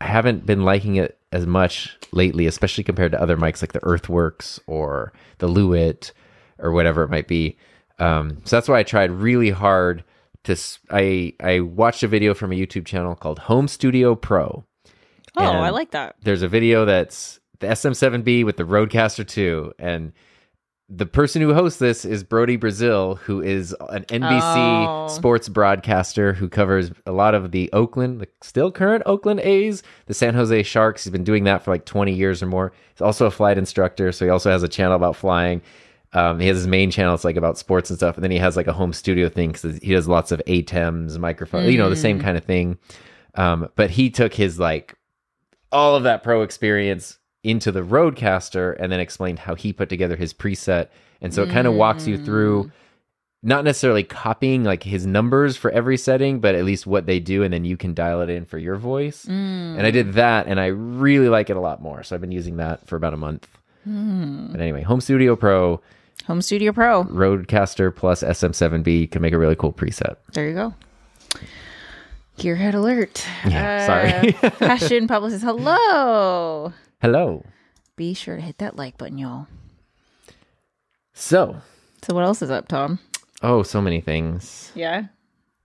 [0.01, 3.83] i haven't been liking it as much lately especially compared to other mics like the
[3.83, 6.11] earthworks or the lewitt
[6.59, 7.57] or whatever it might be
[7.99, 10.03] um, so that's why i tried really hard
[10.43, 10.55] to
[10.89, 14.63] I I watched a video from a youtube channel called home studio pro
[15.35, 16.15] Oh, I like that.
[16.23, 20.13] there's a video that's the SM7B with the Rodecaster 2 and
[20.89, 25.07] the person who hosts this is Brodie Brazil who is an NBC Oh.
[25.09, 30.13] sports broadcaster who covers a lot of the Oakland the still current Oakland A's the
[30.13, 31.03] San Jose Sharks.
[31.03, 32.71] He's been doing that for like 20 years or more.
[32.93, 35.61] He's also a flight instructor so he also has a channel about flying.
[36.13, 38.37] Um, he has his main channel it's like about sports and stuff and then he
[38.37, 41.89] has like a home studio thing because he does lots of ATEMs microphones you know
[41.89, 42.77] the same kind of thing.
[43.35, 44.95] Um, but he took his like
[45.69, 50.15] all of that pro experience into the Rodecaster and then explained how he put together
[50.15, 50.89] his preset.
[51.21, 52.71] And so it kind of walks you through mm.
[53.41, 57.43] not necessarily copying like his numbers for every setting, but at least what they do.
[57.43, 59.25] And then you can dial it in for your voice.
[59.25, 60.13] And I did mm.
[60.13, 62.03] that and I really like it a lot more.
[62.03, 63.47] So I've been using that for about a month.
[63.83, 64.47] Hmm.
[64.51, 65.81] But anyway, Home Studio Pro,
[66.25, 67.05] Home Studio Pro.
[67.05, 70.17] Rodecaster plus SM7B can make a really cool preset.
[70.33, 70.73] There you go.
[72.37, 73.25] Gearhead alert.
[73.45, 74.35] Yeah, sorry.
[74.43, 75.43] Uh, Fashion publicist.
[75.43, 76.73] Hello.
[77.01, 77.43] Hello.
[77.95, 79.47] Be sure to hit that like button, y'all.
[81.13, 81.57] So,
[82.03, 82.99] So what else is up, Tom?
[83.43, 84.71] oh, so many things.
[84.75, 85.05] Yeah.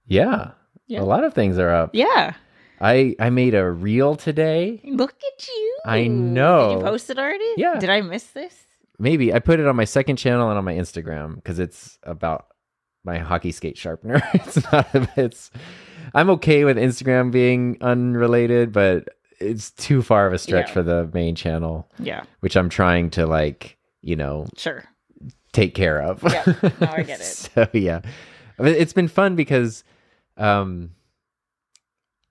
[0.06, 0.52] Yeah.
[0.86, 1.00] Yeah.
[1.00, 1.90] A lot of things are up.
[1.94, 2.34] Yeah.
[2.80, 4.80] I I made a reel today.
[4.84, 5.78] Look at you.
[5.86, 6.68] I know.
[6.70, 7.48] Did you post it already?
[7.56, 7.78] Yeah.
[7.78, 8.54] Did I miss this?
[8.98, 12.46] Maybe I put it on my second channel and on my Instagram because it's about
[13.04, 14.20] my hockey skate sharpener.
[14.34, 14.88] it's not.
[15.16, 15.50] It's.
[16.14, 19.08] I'm okay with Instagram being unrelated, but
[19.42, 20.72] it's too far of a stretch Yeah.
[20.72, 22.24] for the main channel, Yeah.
[22.40, 24.84] which I'm trying to like, you know, Sure.
[25.52, 26.22] take care of.
[26.22, 26.42] Yeah.
[26.80, 27.24] No, I get it.
[27.24, 28.00] so yeah,
[28.58, 29.84] I mean, it's been fun because,
[30.36, 30.90] um,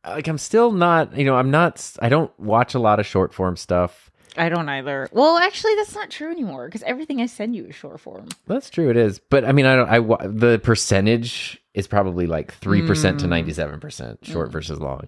[0.06, 1.96] like I'm still not, you know, I'm not.
[2.02, 4.11] I don't watch a lot of short form stuff.
[4.38, 5.10] I don't either.
[5.12, 8.28] Well, actually, that's not true anymore because everything I send you is short form.
[8.48, 8.90] That's true.
[8.90, 9.90] It is, but I mean, I don't.
[9.90, 13.22] I the percentage is probably like three percent Mm.
[13.22, 15.08] to ninety seven percent short versus long.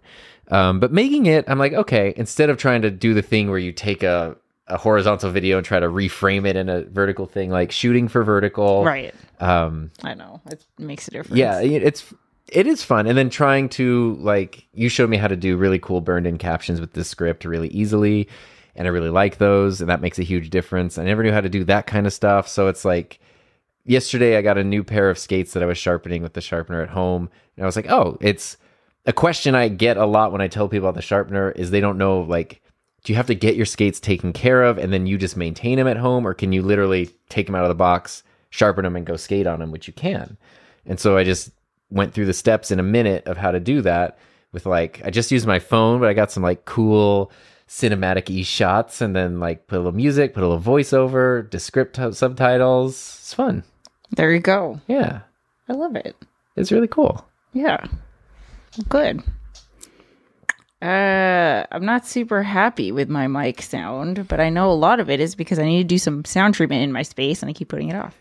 [0.49, 3.59] Um, but making it, I'm like, okay, instead of trying to do the thing where
[3.59, 4.35] you take a
[4.67, 8.23] a horizontal video and try to reframe it in a vertical thing, like shooting for
[8.23, 9.13] vertical, Right.
[9.41, 10.39] Um, I know.
[10.49, 11.37] It makes a difference.
[11.37, 12.13] yeah, it's
[12.49, 15.79] it is fun, and then trying to like you showed me how to do really
[15.79, 18.27] cool burned in captions with this script really easily,
[18.75, 20.97] and I really like those, and that makes a huge difference.
[20.97, 23.19] I never knew how to do that kind of stuff, so it's like
[23.85, 26.81] yesterday I got a new pair of skates that I was sharpening with the sharpener
[26.81, 28.57] at home, and I was like, oh, it's
[29.05, 31.81] a question I get a lot when I tell people about the sharpener is they
[31.81, 32.61] don't know like
[33.03, 35.77] do you have to get your skates taken care of and then you just maintain
[35.77, 38.95] them at home or can you literally take them out of the box sharpen them
[38.95, 40.37] and go skate on them which you can?
[40.85, 41.51] And so i just
[41.89, 44.17] went through the steps in a minute of how to do that
[44.51, 47.31] with like i just used my phone but i got some like cool
[47.73, 51.95] cinematic e shots and then like put a little music put a little voiceover descript
[52.13, 53.63] subtitles it's fun
[54.15, 54.79] There you go.
[54.87, 55.21] yeah
[55.67, 56.15] I love it.
[56.55, 57.83] it's really cool Yeah.
[58.89, 59.23] Good.
[60.81, 65.09] Uh, I'm not super happy with my mic sound, but I know a lot of
[65.09, 67.53] it is because I need to do some sound treatment in my space and I
[67.53, 68.15] keep putting it off.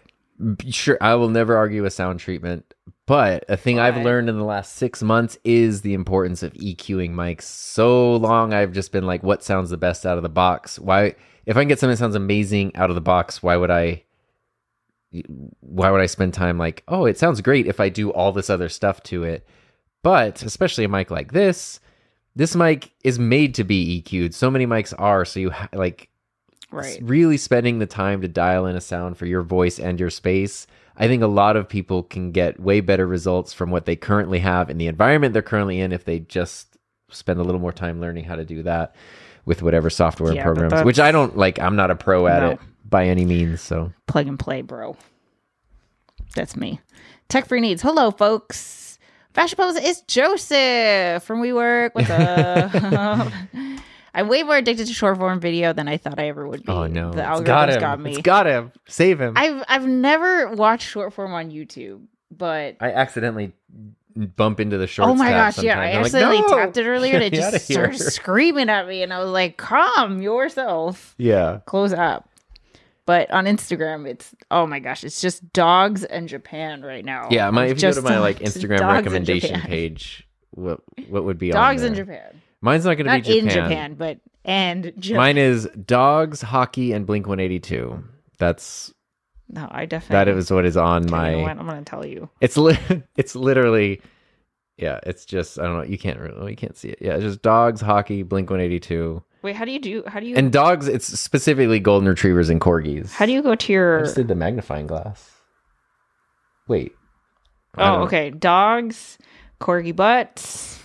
[0.71, 2.73] sure i will never argue with sound treatment
[3.07, 7.13] but a thing i've learned in the last six months is the importance of eqing
[7.13, 7.43] mics.
[7.43, 10.79] So long i've just been like what sounds the best out of the box?
[10.79, 11.15] Why
[11.47, 14.05] if i can get something that sounds amazing out of the box why would i
[15.61, 18.51] why would i spend time like oh it sounds great if i do all this
[18.51, 19.47] other stuff to it?
[20.03, 21.81] But especially a mic like this
[22.35, 26.09] this mic is made to be eq'd so many mics are so you ha- like
[26.73, 26.99] Right.
[27.03, 30.67] really spending the time to dial in a sound for your voice and your space
[30.97, 34.39] i think a lot of people can get way better results from what they currently
[34.39, 36.77] have in the environment they're currently in if they just
[37.11, 38.95] spend a little more time learning how to do that
[39.45, 42.43] with whatever software Yeah, and programs which i don't like i'm not a pro at
[42.43, 42.51] No.
[42.53, 42.59] it
[42.89, 44.97] by any means so Plug and play, bro.
[46.35, 46.81] That's me.
[47.29, 47.81] Tech Free Needs.
[47.83, 48.99] Hello, folks.
[49.35, 51.91] Fashion Pose is Joseph from WeWork.
[51.95, 53.33] What's up?
[54.15, 56.73] I'm way more addicted to short form video than I thought I ever would be.
[56.73, 57.81] Oh no, the algorithm's got him.
[57.81, 58.11] got me.
[58.11, 58.73] It's got him.
[58.87, 59.35] Save him.
[59.37, 63.53] I've I've never watched short form on YouTube, but I accidentally
[64.15, 65.11] bump into the shorts.
[65.11, 65.85] oh my gosh, yeah, I.
[65.85, 68.69] I'm like, accidentally "No!" tapped it earlier and it Get me outta just started screaming
[68.69, 71.61] at me, and I was like, "Calm yourself, Yeah.
[71.65, 72.29] close up."
[73.05, 77.29] But on Instagram, it's oh my gosh, it's just dogs and Japan right now.
[77.31, 81.51] Yeah, my if you go to my like Instagram recommendation page, what what would be
[81.51, 81.95] dogs in?
[81.95, 83.69] Japan, Mine's not going to not be in Japan.
[83.69, 85.17] Japan, but and Japan.
[85.19, 88.03] Mine is dogs, hockey, and Blink One Eighty Two.
[88.39, 88.93] That's
[89.49, 91.31] no, I definitely that is what is on my.
[91.33, 91.59] you know what?
[91.59, 92.31] I'm gonna tell you.
[92.41, 92.79] It's li-
[93.17, 94.01] it's literally,
[94.79, 95.01] yeah.
[95.03, 95.85] It's just I don't know.
[95.85, 96.99] You can't really you can't see it.
[97.01, 100.05] Yeah, it's just dogs, hockey, Blink One Eighty Two, Wait, how do you do?
[100.07, 100.37] How do you?
[100.37, 100.87] and dogs.
[100.87, 103.11] It's specifically golden retrievers and corgis.
[103.13, 103.95] how do you go to your?
[103.95, 104.05] I your?
[104.05, 105.31] just did the magnifying glass.
[106.69, 106.95] Wait.
[107.77, 108.07] Oh, don't know.
[108.07, 108.31] okay.
[108.31, 109.19] Dogs,
[109.61, 110.79] corgi butts,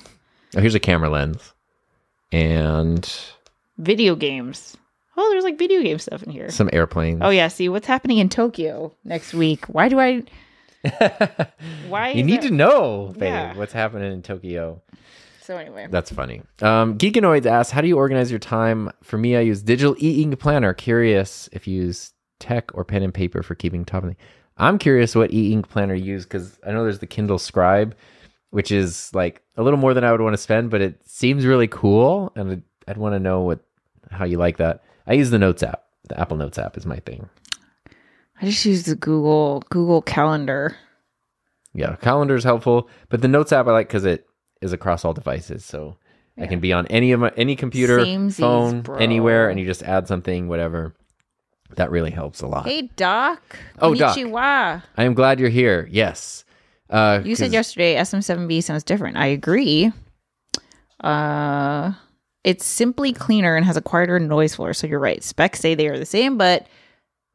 [0.56, 1.54] Oh, here's a camera lens,
[2.32, 3.10] and
[3.78, 4.76] video games.
[5.16, 6.50] Oh, there's like video game stuff in here.
[6.52, 7.20] some airplanes.
[7.24, 7.48] Oh yeah.
[7.48, 9.66] See what's happening in Tokyo next week.
[9.66, 10.24] Why do I?
[11.90, 12.12] Why?
[12.12, 13.56] you need that- to know, babe, Yeah.
[13.58, 14.82] what's happening in Tokyo.
[15.42, 16.42] So anyway, That's funny.
[16.62, 18.92] Um, Geekanoids asks, how do you organize your time?
[19.02, 20.74] For me, I use digital e-ink planner.
[20.74, 24.16] Curious if you use tech or pen and paper for keeping top of the.
[24.58, 27.96] I'm curious what e-ink planner you use because I know there's the Kindle Scribe,
[28.52, 31.46] which is like a little more than I would want to spend, but it seems
[31.46, 33.60] really cool, and I'd, I'd want to know what
[34.12, 34.84] how you like that.
[35.06, 35.84] I use the Notes app.
[36.10, 37.30] The Apple Notes app is my thing.
[38.42, 40.78] I just use the Google Google Calendar.
[41.74, 44.26] Yeah, calendar is helpful, but the Notes app I like because it
[44.62, 45.98] is across all devices, so
[46.40, 48.98] I can be on any of my any computer, Samesies, phone, bro.
[48.98, 50.96] anywhere, and you just add something, whatever.
[51.76, 52.66] That really helps a lot.
[52.66, 53.42] Hey Doc.
[53.80, 54.18] Oh, Doc.
[54.18, 55.88] I am glad you're here.
[55.92, 56.46] Yes,
[56.90, 59.18] uh, You said yesterday SM7B sounds different.
[59.18, 59.92] I agree.
[61.02, 61.94] Uh,
[62.44, 64.74] it's simply cleaner and has a quieter noise floor.
[64.74, 65.24] So you're right.
[65.24, 66.68] Specs say they are the same, but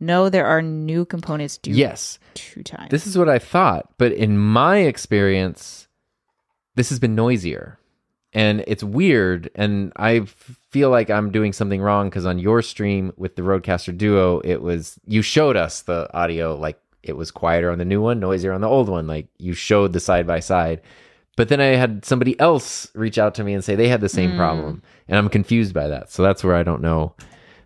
[0.01, 2.91] no, there are new components due Yes, two times.
[2.91, 5.87] this is what I thought, but in my experience,
[6.75, 7.79] this has been noisier,
[8.33, 10.23] and it's weird, and I
[10.71, 14.61] feel like I'm doing something wrong because on your stream with the Rodecaster Duo, it
[14.61, 18.53] was you showed us the audio like it was quieter on the new one, noisier
[18.53, 20.81] on the old one, like you showed the side by side.
[21.37, 24.09] But then I had somebody else reach out to me and say they had the
[24.09, 24.37] same Mm.
[24.37, 26.11] problem, and I'm confused by that.
[26.13, 27.15] So that's where I don't know.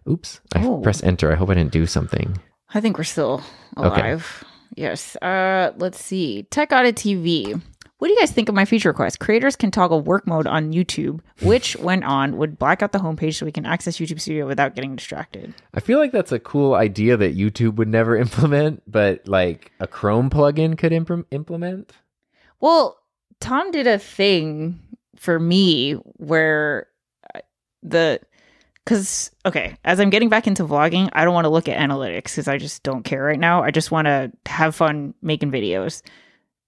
[0.08, 0.80] Oops, I Oh.
[0.82, 1.32] pressed enter.
[1.32, 2.38] I hope I didn't do something.
[2.72, 3.42] I think we're still
[3.76, 4.00] Okay.
[4.12, 4.44] alive.
[4.76, 5.16] Yes.
[5.16, 6.44] Uh, let's see.
[6.50, 7.60] Tech Audit TV.
[7.98, 9.20] What do you guys think of my feature request?
[9.20, 13.36] Creators can toggle work mode on YouTube, which, when on, would black out the homepage
[13.36, 15.54] so we can access YouTube Studio without getting distracted.
[15.72, 19.86] I feel like that's a cool idea that YouTube would never implement, but like a
[19.86, 21.92] Chrome plugin could imp- implement.
[22.60, 22.98] Well,
[23.40, 24.78] Tom did a thing
[25.16, 26.88] for me where
[27.34, 27.40] uh,
[27.82, 28.20] the
[28.84, 32.24] because okay, as I'm getting back into vlogging, I don't want to look at analytics
[32.24, 33.62] because I just don't care right now.
[33.62, 36.02] I just want to have fun making videos.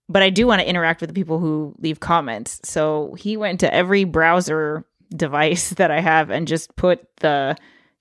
[0.08, 2.60] But I do want to interact with the people who leave comments.
[2.64, 7.56] So he went to every browser device that I have and just put the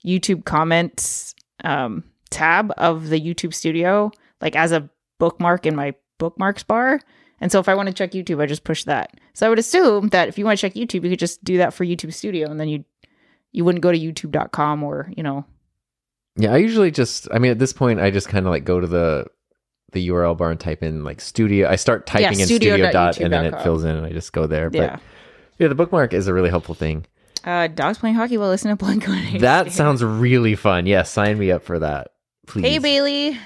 [0.06, 6.64] YouTube comments um, tab of the YouTube Studio like as a bookmark in my bookmarks
[6.64, 7.00] bar.
[7.40, 9.20] And so if I want to check YouTube, I just push that.
[9.34, 11.58] So I would assume that if you want to check YouTube, you could just do
[11.58, 12.84] that for YouTube Studio and then you
[13.52, 15.46] you wouldn't go to youtube.com or, you know,
[16.36, 18.80] Yeah, I usually just I mean at this point I just kind of like go
[18.80, 19.26] to the
[19.92, 21.70] the URL bar and type in like studio.
[21.70, 24.48] I start typing in studio dot and then it fills in and I just go
[24.48, 24.70] there.
[24.70, 25.00] But yeah.
[25.60, 27.06] yeah, the bookmark is a really helpful thing.
[27.44, 29.40] Uh dogs playing hockey while listening to Blink 182.
[29.40, 30.86] That sounds really fun.
[30.86, 32.10] Yes, sign me up for that.
[32.48, 32.64] Please.
[32.64, 33.38] Hey Bailey.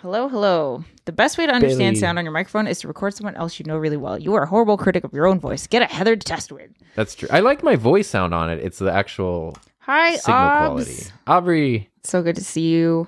[0.00, 0.84] Hello, hello.
[1.06, 2.00] The best way to understand Bailey.
[2.00, 4.18] sound on your microphone is to record someone else you know really well.
[4.18, 5.66] You are a horrible critic of your own voice.
[5.66, 6.70] Get a Heather to test with.
[6.94, 7.28] That's true.
[7.32, 8.60] I like my voice sound on it.
[8.60, 10.84] It's the actual Hi, signal Obs.
[10.84, 11.06] quality.
[11.26, 11.90] Aubrey.
[12.04, 13.06] So good to see you.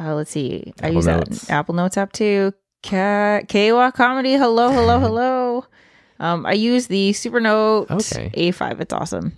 [0.00, 0.72] Uh, let's see.
[0.82, 1.42] I use Notes.
[1.46, 2.54] that Apple Notes app too.
[2.82, 4.32] Ka- Kawa Comedy.
[4.32, 5.64] Hello, hello, hello.
[6.18, 8.30] Um, I use the Supernote Okay.
[8.50, 8.80] A5.
[8.80, 9.32] It's awesome.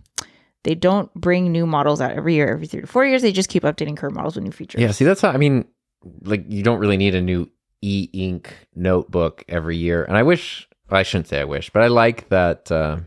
[0.64, 3.22] They don't bring new models out every year, every three to four years.
[3.22, 4.80] They just keep updating current models with new features.
[4.80, 5.64] Yeah, see, that's how I mean,
[6.22, 7.50] like, you don't really need a new
[7.82, 10.04] e ink notebook every year.
[10.04, 12.70] And I wish, well, I shouldn't say I wish, but I like that.
[12.70, 12.98] Uh,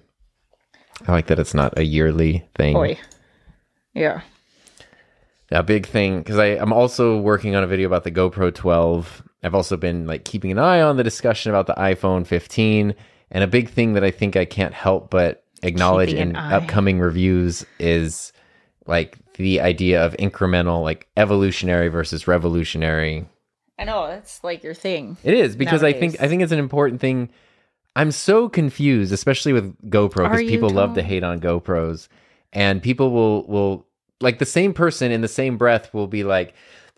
[1.08, 2.74] I like that it's not a yearly thing.
[2.74, 2.98] Boy.
[3.94, 4.22] Yeah.
[5.52, 9.24] A big thing because I'm also working on a video about the GoPro 12.
[9.44, 12.96] I've also been like keeping an eye on the discussion about the iPhone 15,
[13.32, 17.00] and a big thing that I think I can't help but acknowledge Keeping in upcoming
[17.00, 18.34] reviews is
[18.88, 23.28] like the idea of incremental, like evolutionary versus revolutionary
[23.78, 24.08] I know.
[24.08, 25.18] That's like your thing.
[25.24, 26.22] It is because I think.
[26.22, 27.30] I think it's an important thing.
[27.96, 32.08] I'm so confused, especially with GoPro, because people love to hate on GoPros.
[32.54, 33.85] and people will will
[34.22, 36.54] like the same person in the same breath will be like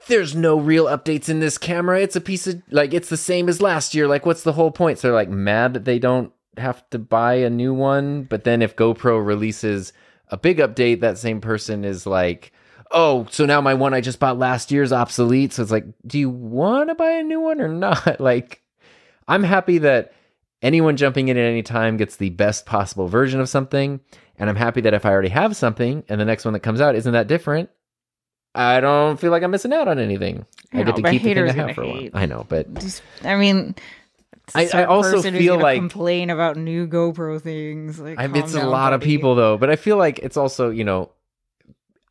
[0.08, 2.00] there's no real updates in this camera.
[2.00, 4.08] It's a piece of like it's the same as last year.
[4.08, 5.00] Like what's the whole point?
[5.00, 8.24] So they're like mad that they don't have to buy a new one.
[8.24, 9.94] But then if GoPro releases
[10.30, 12.52] a big update that same person is like
[12.92, 15.54] oh so now my one I just bought last year's obsolete.
[15.54, 18.20] So it's like do you want to buy a new one or not?
[18.28, 18.62] Like
[19.28, 20.14] I'm happy that
[20.62, 24.00] anyone jumping in at any time gets the best possible version of something.
[24.38, 26.80] And I'm happy that if I already have something and the next one that comes
[26.80, 27.70] out isn't that different,
[28.54, 30.46] I don't feel like I'm missing out on anything.
[30.74, 32.10] I, I get know, to keep the thing I have for a while.
[32.14, 33.76] I know, but Just, I mean,
[34.56, 38.00] I- I also feel like- complain about new GoPro things.
[38.00, 39.58] Like, I, calm it's a down, lot of people though.
[39.58, 41.12] But I feel like it's also, you know,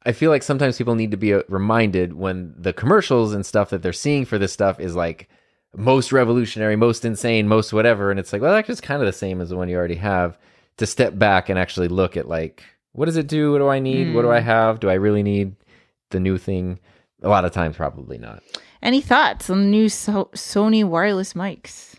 [0.05, 3.71] I feel like sometimes people need to be uh, reminded when the commercials and stuff
[3.71, 5.29] that they're seeing for this stuff is like
[5.77, 8.11] most revolutionary, most insane, most whatever.
[8.11, 9.97] And it's like, well, that's just kind of the same as the one you already
[9.97, 10.39] have.
[10.79, 12.63] To step back and actually look at like,
[12.93, 13.53] what does it do?
[13.53, 14.15] What do I need?
[14.15, 14.81] What do I have?
[14.81, 15.57] Do I really need
[16.11, 16.79] the new thing?
[17.23, 18.43] A lot of times, probably not.
[18.83, 21.95] Any thoughts on the new so- Sony wireless mics?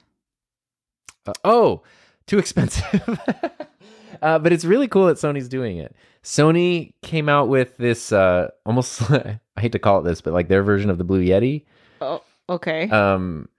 [1.25, 1.83] Uh, oh,
[2.27, 3.19] too expensive.
[4.21, 5.95] uh, but it's really cool that Sony's doing it.
[6.23, 10.47] Sony came out with this uh, almost, I hate to call it this, but like
[10.47, 11.65] their version of the Blue Yeti.
[12.01, 12.89] Oh, okay.
[12.89, 13.49] Um,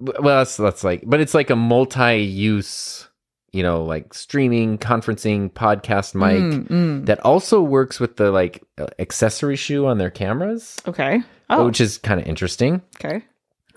[0.00, 3.08] well, that's, that's like, but it's like a multi use,
[3.52, 7.06] you know, like streaming, conferencing, podcast mic Mm, mm.
[7.06, 11.20] that also works with the like uh, accessory shoe on their cameras, Okay.
[11.48, 12.80] Oh, which is kind of interesting.
[13.04, 13.24] okay.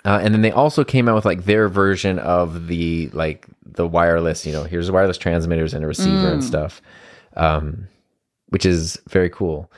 [0.05, 3.87] Uh, and then they also came out with like their version of the like the
[3.87, 6.45] wireless, you know, here's wireless transmitters and a receiver and Mm.
[6.45, 6.81] stuff,
[7.37, 7.87] um,
[8.49, 9.71] which is very cool.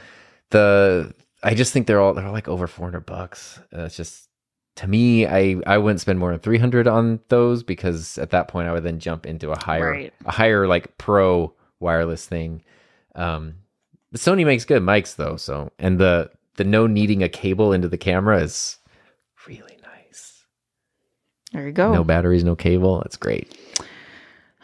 [0.49, 3.59] The I just think they're all they're all like over four hundred bucks.
[3.71, 4.27] Uh, it's just
[4.75, 8.47] to me, I I wouldn't spend more than three hundred on those because at that
[8.47, 10.13] point I would then jump into a higher Right.
[10.25, 12.61] a higher like pro wireless thing.
[13.15, 13.55] Um,
[14.11, 17.87] but Sony makes good mics though, so and the the no needing a cable into
[17.87, 18.77] the camera is
[19.47, 20.43] really nice.
[21.53, 21.93] There you go.
[21.93, 22.99] No batteries, no cable.
[22.99, 23.57] That's great.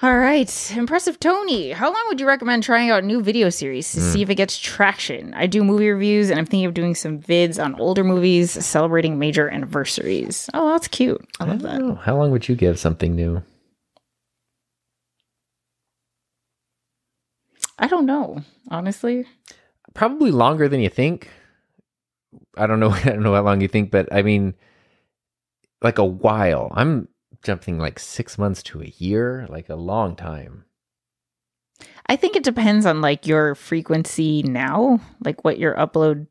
[0.03, 0.71] All right.
[0.75, 1.71] Impressive Tony.
[1.71, 4.11] How long would you recommend trying out a new video series to Hmm.
[4.11, 5.33] see if it gets traction?
[5.35, 9.19] I do movie reviews and I'm thinking of doing some vids on older movies celebrating
[9.19, 10.49] major anniversaries.
[10.55, 11.23] Oh, that's cute.
[11.39, 11.81] I love that.
[11.81, 13.43] Oh, how long would you give something new?
[17.77, 19.25] I don't know, honestly.
[19.93, 21.29] Probably longer than you think.
[22.57, 22.89] I don't know.
[22.91, 24.55] I don't know how long you think, but I mean,
[25.83, 26.71] like a while.
[26.73, 27.07] I'm
[27.43, 30.65] jumping like six months to a year, like a long time.
[32.07, 36.27] I think it depends on like your frequency now, like what your upload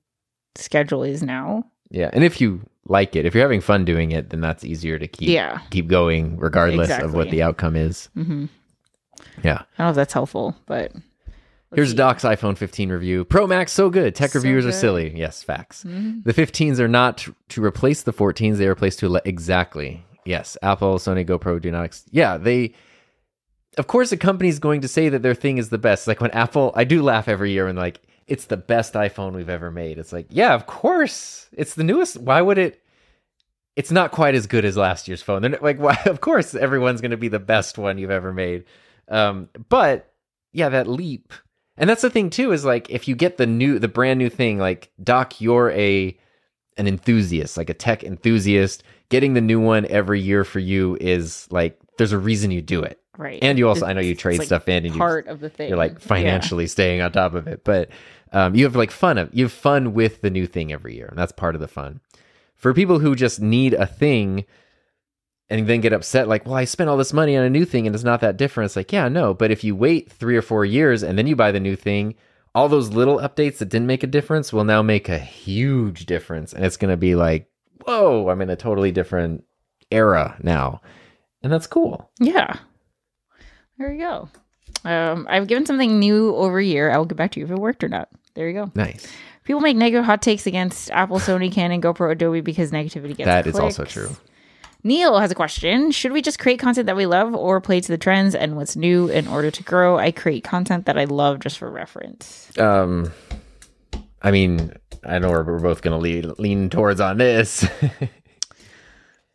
[0.55, 1.65] schedule is now.
[1.91, 4.99] Yeah, and if you like it, if you're having fun doing it, then that's easier
[4.99, 5.61] to keep Yeah.
[5.71, 8.09] keep going, regardless of what the outcome is.
[8.15, 8.47] hmm
[9.43, 9.63] Yeah.
[9.63, 10.93] I don't know if that's helpful, but
[11.75, 11.97] Here's see.
[11.97, 13.25] Doc's iPhone 15 review.
[13.25, 14.15] Pro Max so good.
[14.17, 15.17] Tech So reviewers are silly.
[15.17, 15.85] Yes, facts.
[15.85, 16.25] Mhm.
[16.25, 18.59] The 15s are not to replace the 14s.
[18.59, 20.05] They replace to le- exactly.
[20.31, 21.87] Yes, Apple, Sony, GoPro do not.
[21.87, 22.73] Ex- yeah, they.
[23.77, 26.07] Of course, a company's going to say that their thing is the best.
[26.07, 29.49] Like when Apple, I do laugh every year when like it's the best iPhone we've
[29.49, 29.99] ever made.
[29.99, 32.17] It's like, yeah, of course, it's the newest.
[32.17, 32.81] Why would it?
[33.75, 35.43] It's not quite as good as last year's phone.
[35.43, 35.99] They're like, why?
[36.07, 38.67] Of course, everyone's going to be the best one you've ever made.
[39.09, 40.13] Um, but
[40.53, 41.33] yeah, that leap,
[41.77, 42.53] and that's the thing too.
[42.53, 46.17] Is like if you get the new, the brand new thing, like Doc, you're a
[46.77, 48.85] an enthusiast, like a tech enthusiast.
[49.11, 52.83] Getting the new one every year for you is like there's a reason you do
[52.83, 53.39] it, right.
[53.43, 55.51] and you also I know you trade like, stuff in, and you part of the
[55.51, 55.69] thing.
[55.69, 55.99] you're like Yeah.
[55.99, 57.91] financially staying on top of it but
[58.33, 61.07] um, you have like fun of you have fun with the new thing every year
[61.07, 62.01] and that's part of the fun
[62.55, 64.45] for people who just need a thing
[65.51, 67.87] and then get upset like well i spent all this money on a new thing
[67.87, 70.43] and it's not that different it's like yeah no but if you wait three or
[70.43, 72.15] four years and then you buy the new thing
[72.55, 76.53] all those little updates that didn't make a difference will now make a huge difference
[76.53, 77.50] and it's going to be like
[77.87, 79.45] whoa i'm in a totally different
[79.91, 80.81] era now
[81.43, 82.57] and that's cool Yeah.
[83.79, 84.29] There you go.
[84.85, 86.91] Um, I've given something new over a year.
[86.91, 88.09] I will get back to you if it worked or not.
[88.35, 88.71] There you go.
[88.75, 89.07] nice
[89.45, 93.47] People make negative hot takes against Apple, Sony, Canon, GoPro, Adobe because negativity gets That
[93.47, 94.15] is also true
[94.83, 95.91] Neil has a question.
[95.91, 98.77] Should we just create content that we love or play to the trends and what's
[98.77, 99.99] new in order to grow?
[99.99, 102.51] I create content that I love just for reference.
[102.59, 103.13] Um,
[104.23, 104.73] I mean,
[105.05, 107.67] I know we're, we're both going to lean, lean towards on this.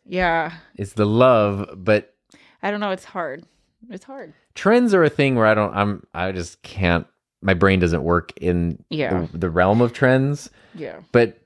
[0.04, 0.52] Yeah.
[0.76, 2.14] it's the love, but
[2.62, 2.90] I don't know.
[2.92, 3.44] It's hard.
[3.90, 4.32] It's hard.
[4.54, 5.74] trends are a thing where I don't.
[5.74, 6.06] I'm.
[6.14, 7.06] I just can't.
[7.42, 9.26] My brain doesn't work in Yeah.
[9.32, 10.48] the, the realm of trends.
[10.74, 11.00] Yeah.
[11.12, 11.38] But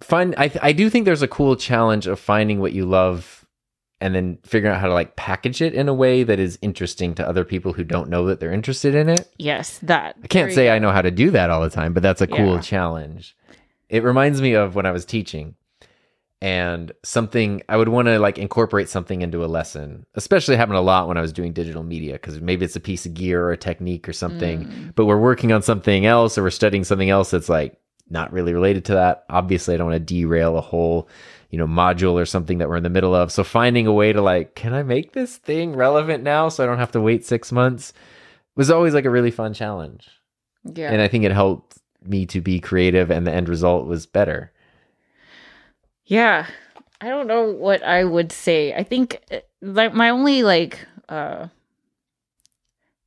[0.00, 0.34] find.
[0.36, 3.45] I I do think there's a cool challenge of finding what you love
[4.00, 7.14] and then figuring out how to like package it in a way that is interesting
[7.14, 9.32] to other people who don't know that they're interested in it.
[9.38, 10.16] Yes, that.
[10.22, 12.26] I can't say I know how to do that all the time, but that's a
[12.26, 12.60] cool Yeah.
[12.60, 13.36] challenge.
[13.88, 15.54] It reminds me of when I was teaching
[16.42, 20.82] and something I would want to like incorporate something into a lesson, especially happened a
[20.82, 23.52] lot when I was doing digital media because maybe it's a piece of gear or
[23.52, 24.94] a technique or something, Mm.
[24.94, 27.78] but we're working on something else or we're studying something else that's like
[28.10, 29.24] not really related to that.
[29.30, 31.08] Obviously, I don't want to derail a whole,
[31.56, 33.32] you know, module or something that we're in the middle of.
[33.32, 36.66] So finding a way to like, can I make this thing relevant now so I
[36.66, 37.94] don't have to wait six months
[38.56, 40.06] was always like a really fun challenge.
[40.64, 40.92] Yeah.
[40.92, 44.52] And I think it helped me to be creative and the end result was better.
[46.04, 46.46] Yeah.
[47.00, 48.74] I don't know what I would say.
[48.74, 51.46] I think uh, like my only like uh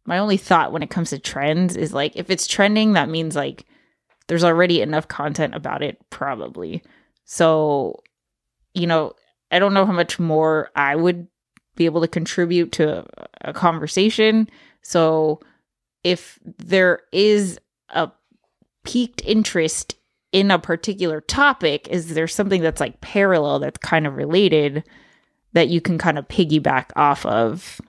[0.06, 3.36] my only thought when it comes to trends is like if it's trending that means
[3.36, 3.68] like
[4.26, 6.82] there's already enough content about it probably.
[7.26, 8.02] So
[8.80, 9.14] you know,
[9.52, 11.28] I don't know how much more I would
[11.76, 13.06] be able to contribute to
[13.42, 14.50] a, conversation.
[14.82, 15.40] So
[16.04, 17.60] if there is
[17.90, 18.12] a
[18.84, 19.96] piqued interest
[20.32, 24.84] in a particular topic is there something that's like parallel that's kind of related
[25.54, 27.82] that you can kind of piggyback off of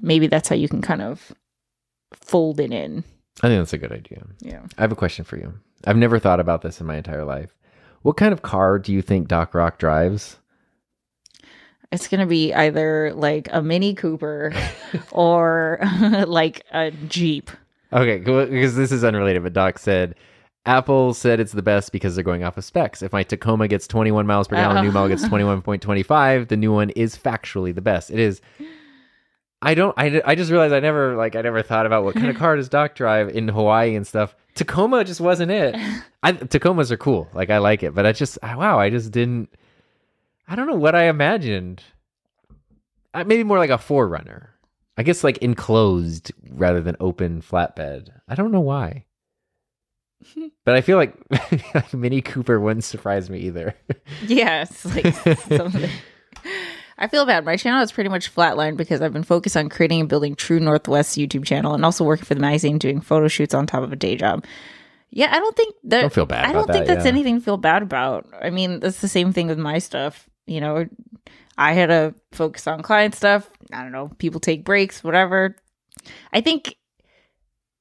[0.00, 1.32] maybe that's how you can kind of
[2.14, 3.04] fold it in
[3.42, 4.24] I think that's a good idea.
[4.40, 5.52] yeah I have a question for you.
[5.84, 7.54] I've never thought about this in my entire life.
[8.02, 10.36] What kind of car do you think Doc Rock drives?
[11.92, 14.52] it's gonna be either like a mini cooper
[15.10, 15.80] or
[16.28, 17.50] like a jeep
[17.92, 20.14] Okay, because this is unrelated, but Doc said
[20.66, 23.02] Apple said it's the best because they're going off of specs.
[23.02, 24.80] If my Tacoma gets 21 miles per gallon, oh.
[24.80, 26.48] the new model gets 21.25.
[26.48, 28.10] The new one is factually the best.
[28.10, 28.40] It is.
[29.62, 29.94] I don't.
[29.98, 32.56] I, I just realized I never like I never thought about what kind of car
[32.56, 34.34] does Doc drive in Hawaii and stuff.
[34.54, 35.74] Tacoma just wasn't it.
[36.22, 37.28] I, Tacomas are cool.
[37.32, 38.78] Like I like it, but I just wow.
[38.78, 39.48] I just didn't.
[40.48, 41.82] I don't know what I imagined.
[43.14, 44.48] Uh, maybe more like a 4Runner.
[44.96, 48.10] I guess like enclosed rather than open flatbed.
[48.28, 49.06] I don't know why.
[50.66, 51.14] But I feel like
[51.94, 53.74] Mini Cooper wouldn't surprise me either.
[54.26, 55.14] yeah it's like
[55.48, 55.90] something
[57.00, 57.46] I feel bad.
[57.46, 60.60] My channel is pretty much flatlined because I've been focused on creating and building True
[60.60, 63.92] Northwest YouTube channel and also working for the magazine doing photo shoots on top of
[63.92, 64.44] a day job.
[65.10, 67.10] Yeah, I don't think that Don't feel bad I don't think that, that's yeah.
[67.10, 68.26] anything to feel bad about.
[68.40, 70.28] I mean, that's the same thing with my stuff.
[70.46, 70.86] You know,
[71.56, 73.48] I had to focus on client stuff.
[73.72, 75.56] I don't know, people take breaks, whatever.
[76.32, 76.76] I think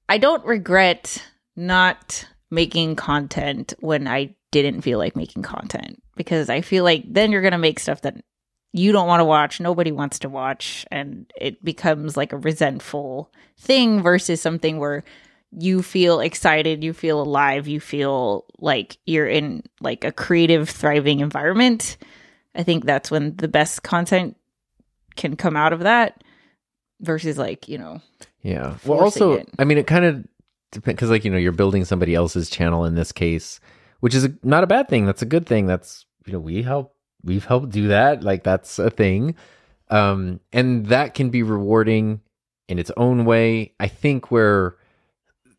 [0.08, 1.24] I don't regret
[1.56, 7.32] not making content when I didn't feel like making content because I feel like then
[7.32, 8.16] you're going to make stuff that
[8.72, 13.32] you don't want to watch, nobody wants to watch, and it becomes like a resentful
[13.58, 15.04] thing versus something where
[15.52, 21.22] you feel excited, you feel alive, you feel like you're in like a creative, thriving
[21.22, 21.98] environment.
[22.54, 24.38] I think that's when the best content
[25.16, 26.24] can come out of that
[27.02, 28.02] versus like, you know,
[28.42, 28.78] Yeah.
[28.86, 29.50] Well, also, it.
[29.58, 30.26] I mean, it kind of
[30.72, 33.60] depends because, like, you know, you're building somebody else's channel in this case,
[34.00, 35.06] which is a, not a bad thing.
[35.06, 35.66] That's a good thing.
[35.66, 38.24] That's you know, we help, we've helped do that.
[38.24, 39.36] Like, that's a thing,
[39.90, 42.22] um, and that can be rewarding
[42.68, 43.74] in its own way.
[43.80, 44.76] I think where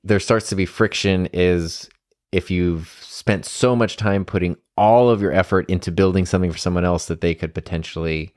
[0.04, 1.88] there starts to be friction is
[2.32, 6.56] if you've spent so much time putting all of your effort into building something for
[6.58, 8.32] someone else that they could potentially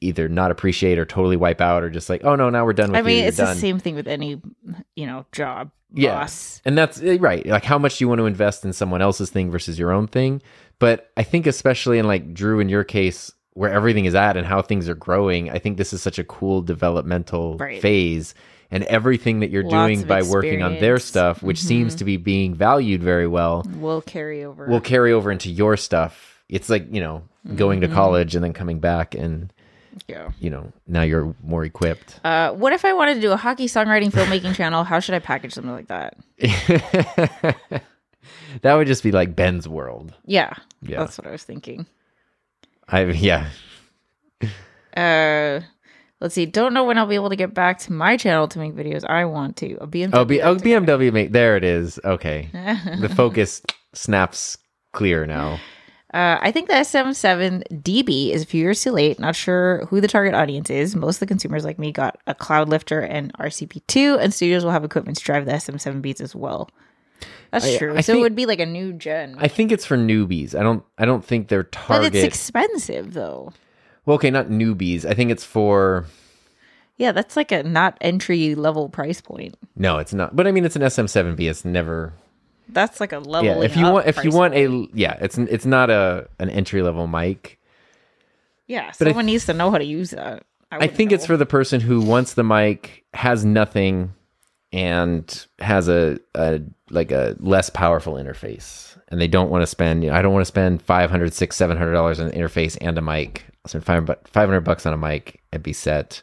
[0.00, 2.90] either not appreciate or totally wipe out or just like oh no now we're done
[2.90, 3.54] with I mean, you're it's done.
[3.54, 4.40] the same thing with any,
[4.96, 6.16] you know, job Yeah.
[6.16, 6.60] boss.
[6.64, 7.46] And that's eh, right.
[7.46, 10.08] Like how much do you want to invest in someone else's thing versus your own
[10.08, 10.42] thing.
[10.78, 14.46] But I think especially in like Drew in your case, where everything is at and
[14.46, 17.80] how things are growing, I think this is such a cool developmental Right.
[17.80, 18.34] phase.
[18.70, 21.98] And everything that you're Lots doing by working on their stuff, which seems Mhm.
[21.98, 24.66] to be being valued very well, Will carry over.
[24.66, 26.42] will carry over into your stuff.
[26.48, 27.22] It's like, you know,
[27.54, 27.94] going to Mhm.
[27.94, 29.52] college and then coming back and,
[30.08, 30.30] yeah.
[30.40, 32.20] you know, now you're more equipped.
[32.24, 34.82] Uh, what if I wanted to do a hockey songwriting filmmaking channel?
[34.84, 36.16] How should I package something like that?
[38.62, 40.14] that would just be like Ben's world.
[40.24, 40.52] Yeah,
[40.82, 41.00] Yeah.
[41.00, 41.86] that's what I was thinking.
[42.88, 43.48] I yeah.
[44.96, 45.60] Uh,
[46.20, 46.46] let's see.
[46.46, 49.04] Don't know when I'll be able to get back to my channel to make videos.
[49.04, 49.74] I want to.
[49.80, 50.10] A BMW.
[50.14, 50.56] Oh, B- oh.
[50.56, 51.98] BMW make there it is.
[52.04, 52.48] Okay.
[53.00, 54.56] The focus snaps
[54.92, 55.58] clear now.
[56.14, 59.18] Uh, I think the SM7 DB is a few years too late.
[59.18, 60.96] Not sure who the target audience is.
[60.96, 64.70] Most of the consumers like me got a Cloud Lifter and RCP2, and studios will
[64.70, 66.70] have equipment to drive the SM7Bs as well.
[67.56, 67.96] That's I- true.
[67.96, 69.36] I so it would be like a new gen.
[69.38, 70.54] I think it's for newbies.
[70.54, 73.54] I don't I don't think they're but it's expensive though.
[74.04, 75.06] Well, okay, not newbies.
[75.06, 76.04] I think it's for
[76.98, 79.56] Yeah, that's like a not entry level price point.
[79.74, 80.36] No, it's not.
[80.36, 81.48] But I mean it's an SM7B.
[81.48, 82.12] It's never
[82.68, 83.60] That's like a level.
[83.60, 86.82] Yeah, if you want if you want a yeah, it's it's not a an entry
[86.82, 87.58] level mic.
[88.66, 90.42] Yeah, But I someone needs to know how to use that.
[90.70, 94.12] I wouldn't think it's for the person who wants the mic, has nothing,
[94.76, 96.60] and has a, a
[96.90, 100.04] like a less powerful interface, and they don't want to spend.
[100.04, 102.96] You know, I don't want to spend 500 600 700 dollars on an interface and
[102.98, 103.46] a mic.
[103.64, 106.22] I'll spend five bu- 500 bucks on a mic and be set.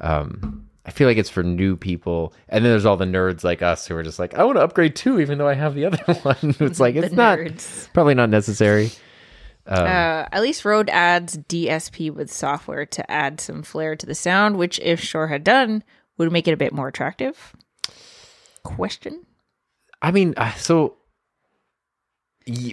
[0.00, 3.60] Um, I feel like it's for new people, and then there's all the nerds like
[3.60, 5.84] us who are just like, I want to upgrade too, even though I have the
[5.86, 6.36] other one.
[6.60, 7.92] it's like it's not nerds.
[7.92, 8.90] probably not necessary.
[9.66, 14.14] Um, Uh, at least Rode adds DSP with software to add some flair to the
[14.14, 15.84] sound, which if Shure had done,
[16.16, 17.54] would make it a bit more attractive.
[18.62, 19.24] Question?
[20.02, 20.96] I mean, uh, so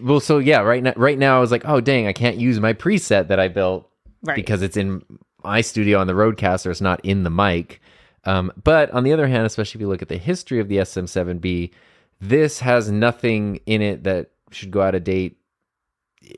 [0.02, 2.60] well, so yeah, right now, right now, I was like, oh dang, I can't use
[2.60, 3.90] my preset that I built
[4.24, 4.36] Right.
[4.36, 5.04] because it's in
[5.44, 6.72] my studio on the Rodecaster.
[6.72, 7.82] It's not in the mic.
[8.24, 10.78] Um, but on the other hand, especially if you look at the history of the
[10.78, 11.72] SM7B,
[12.20, 15.38] this has nothing in it that should go out of date.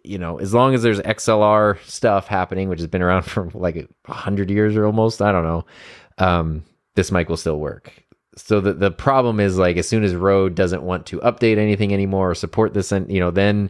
[0.03, 3.89] You know, as long as there's XLR stuff happening, which has been around for like
[4.07, 5.65] a hundred years or almost, I don't know.
[6.17, 6.63] Um,
[6.95, 7.93] this mic will still work.
[8.35, 11.93] So the the problem is like as soon as Rode doesn't want to update anything
[11.93, 13.69] anymore or support this, and you know, then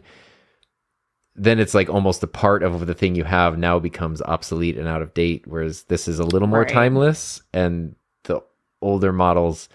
[1.34, 4.86] then it's like almost a part of the thing you have now becomes obsolete and
[4.86, 5.46] out of date.
[5.46, 6.68] Whereas this is a little more Right.
[6.68, 7.94] timeless, and
[8.24, 8.42] the
[8.82, 9.68] older models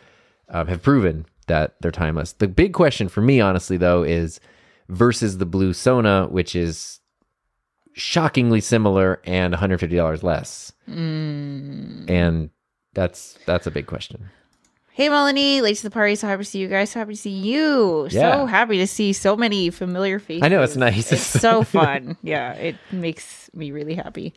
[0.50, 2.34] uh, have proven that they're timeless.
[2.34, 4.40] The big question for me, honestly, though, is
[4.90, 7.00] versus the Blue Sona, which is
[7.94, 12.08] shockingly similar and $150 less, Mm.
[12.10, 12.50] and
[12.94, 14.30] that's that's a big question.
[14.96, 16.16] Hey, Melanie, late to the party.
[16.16, 16.92] So happy to see you guys.
[16.92, 18.08] So happy to see you.
[18.12, 18.32] Yeah.
[18.32, 20.44] So happy to see so many familiar faces.
[20.44, 21.12] I know, it's nice.
[21.12, 22.16] It's so fun.
[22.24, 24.34] Yeah, it makes me really happy.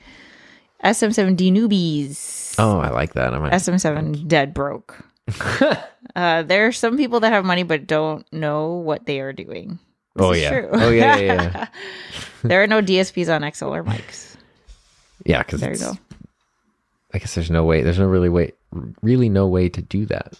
[0.82, 2.56] SM7D newbies.
[2.58, 3.34] Oh, I like that.
[3.34, 4.98] I might, SM7 dead broke.
[6.16, 9.78] uh, there are some people that have money but don't know what they are doing.
[10.16, 11.68] This oh yeah, oh yeah, yeah, yeah.
[12.42, 14.34] there are no DSPs on XLR mics.
[15.24, 15.44] yeah.
[15.44, 15.92] Because There you go.
[17.14, 17.84] I guess there's no way.
[17.84, 18.54] There's no really way,
[19.02, 20.36] really no way to do that.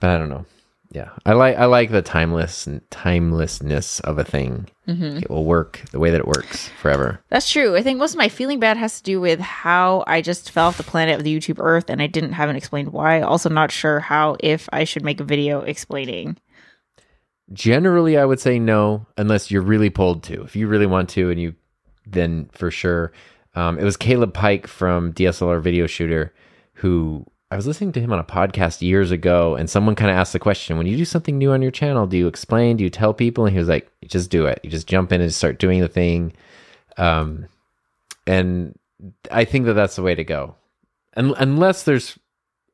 [0.00, 0.46] But I don't know.
[0.94, 4.68] Yeah, I like I like the timeless timelessness of a thing.
[4.86, 5.18] Mm-hmm.
[5.24, 7.20] It will work the way that it works forever.
[7.30, 7.74] That's true.
[7.74, 10.68] I think most of my feeling bad has to do with how I just fell
[10.68, 13.22] off the planet of the YouTube Earth and I didn't haven't explained why.
[13.22, 16.36] Also, not sure how if I should make a video explaining.
[17.52, 20.44] Generally, I would say no, unless you're really pulled to.
[20.44, 21.54] If you really want to, and you,
[22.06, 23.12] then for sure.
[23.56, 26.32] Um, it was Caleb Pike from DSLR Video Shooter
[26.74, 30.16] who I was listening to him on a podcast years ago, and someone kind of
[30.16, 32.76] asked the question: When you do something new on your channel, do you explain?
[32.76, 33.46] Do you tell people?
[33.46, 34.58] And he was like, "You just do it.
[34.64, 36.32] You just jump in and start doing the thing."
[36.96, 37.46] Um,
[38.26, 38.76] and
[39.30, 40.56] I think that that's the way to go,
[41.16, 42.18] Un- unless there's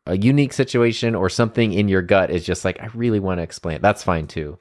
[0.07, 3.43] a unique situation or something in your gut is just like I really want to
[3.43, 3.83] explain it.
[3.83, 4.59] That's fine too.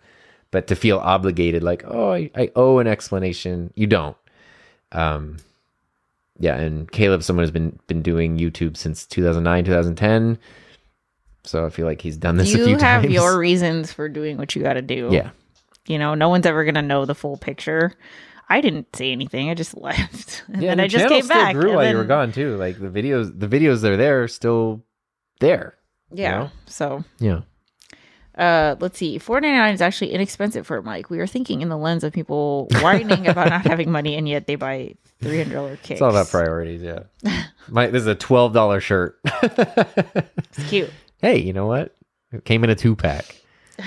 [0.51, 4.17] But to feel obligated, like oh, I, I owe an explanation, you don't.
[4.91, 5.37] Um,
[6.39, 10.37] yeah, and Caleb, someone who's been been doing YouTube since 2009, 2010.
[11.43, 13.13] So I feel like he's done this a you have times.
[13.13, 15.09] your reasons for doing what you got to do.
[15.11, 15.31] yeah,
[15.87, 17.93] You know, no one's ever going to know the full picture.
[18.49, 19.49] I didn't say anything.
[19.49, 20.43] I just left.
[20.47, 20.69] And yeah.
[20.69, 21.55] then and I just came still back.
[21.55, 22.55] Grew while you were gone too.
[22.57, 24.83] Like the videos, the videos that are there still
[25.39, 25.75] there.
[26.11, 26.31] Yeah.
[26.31, 26.51] know?
[26.65, 27.41] So Yeah.
[28.39, 29.17] Uh, let's see.
[29.17, 31.09] Four ninety nine is actually inexpensive for a mic.
[31.09, 34.47] We are thinking in the lens of people whining about not having money, and yet
[34.47, 35.91] they buy three hundred dollar kicks.
[35.91, 36.81] It's all about priorities.
[36.81, 36.99] Yeah.
[37.67, 39.19] My this is a twelve dollar shirt.
[39.43, 40.89] It's cute.
[41.21, 41.93] hey, you know what?
[42.31, 43.35] It came in a two pack.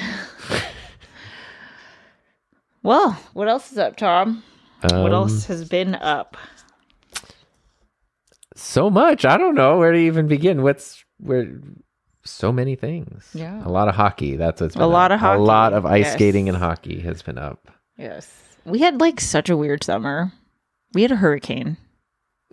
[2.82, 4.42] Well, what else is up, Tom?
[4.80, 6.36] what Um, else has been up?
[8.57, 9.24] So much.
[9.24, 10.62] I don't know where to even begin.
[10.62, 11.48] What's where?
[12.24, 13.28] So many things.
[13.34, 13.66] Yeah.
[13.66, 14.36] A lot of hockey.
[14.36, 16.12] That's what's been A lot of hockey, A lot of ice yes.
[16.14, 17.70] skating and hockey has been up.
[17.96, 18.30] Yes,
[18.64, 20.32] we had like such a weird summer.
[20.94, 21.76] We had a hurricane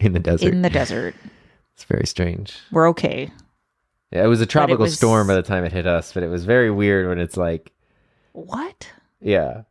[0.00, 0.52] in the desert.
[0.52, 1.14] in the desert.
[1.74, 2.56] it's very strange.
[2.70, 3.30] We're okay.
[4.12, 6.28] Yeah, it was a tropical was- storm by the time it hit us, but it
[6.28, 7.72] was very weird when it's like,
[8.32, 8.90] What?
[9.20, 9.62] yeah,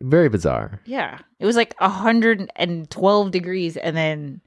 [0.00, 0.80] very bizarre.
[0.84, 4.40] Yeah, it was like hundred and twelve degrees, and then,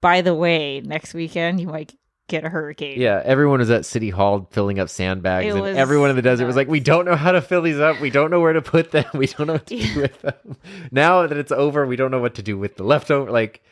[0.00, 1.94] by the way, next weekend you might
[2.30, 3.00] get a hurricane.
[3.00, 6.46] Yeah, everyone was at City Hall filling up sandbags, It and everyone in the desert
[6.46, 8.00] was like, "We don't know how to fill these up.
[8.00, 9.04] We don't know where to put them.
[9.14, 10.56] We don't know what to do with them."
[10.90, 13.30] Now that it's over, we don't know what to do with the leftover.
[13.30, 13.62] Like,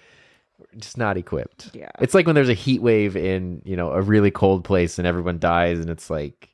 [0.58, 1.70] we're just not equipped.
[1.72, 1.90] Yeah.
[2.00, 5.06] it's like when there's a heat wave in you know a really cold place and
[5.06, 6.50] everyone dies, and it's like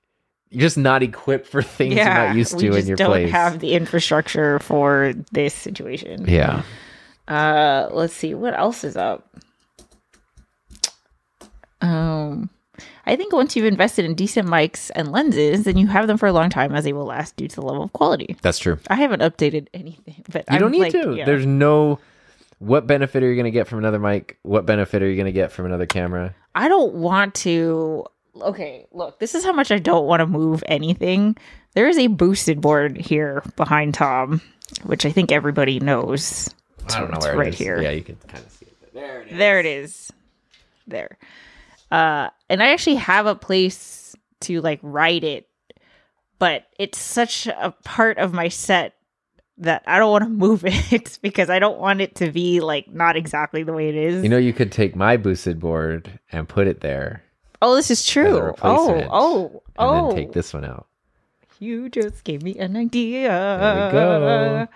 [0.50, 3.30] you're just not equipped for things you're not used to in your don't place.
[3.32, 6.26] have the infrastructure for this situation.
[6.28, 6.62] yeah,
[7.26, 9.28] Uh, let's see what else is up.
[11.85, 12.51] Um,
[13.07, 16.26] I think once you've invested in decent mics and lenses, then you have them for
[16.26, 18.37] a long time, as they will last due to the level of quality.
[18.43, 18.78] that's true.
[18.89, 21.14] I haven't updated anything, but You I'm don't need like, to.
[21.14, 21.24] yeah.
[21.24, 21.99] There's no
[22.59, 24.39] what benefit are you going to get from another mic?
[24.43, 26.35] What benefit are you going to get from another camera?
[26.55, 28.07] I don't want to.
[28.41, 31.37] Okay, look, this is how much I don't want to move anything.
[31.74, 34.41] There is a boosted board here behind Tom,
[34.85, 36.53] which I think everybody knows.
[36.93, 37.59] I don't know It's where right it is.
[37.59, 37.80] here.
[37.82, 38.93] Yeah, you can kind of see it.
[38.95, 39.39] There it is.
[39.39, 40.12] There it is.
[40.87, 41.18] There.
[41.91, 45.49] Uh and I actually have a place to like write it,
[46.39, 48.95] but it's such a part of my set
[49.59, 52.93] that I don't want to move it because I don't want it to be like
[52.93, 54.22] not exactly the way it is.
[54.22, 57.22] You know, you could take my boosted board and put it there,
[57.62, 58.55] oh, this is true.
[58.62, 60.09] Oh, oh, and oh.
[60.09, 60.87] then take this one out.
[61.59, 63.28] You just gave me an idea.
[63.28, 64.68] There we go.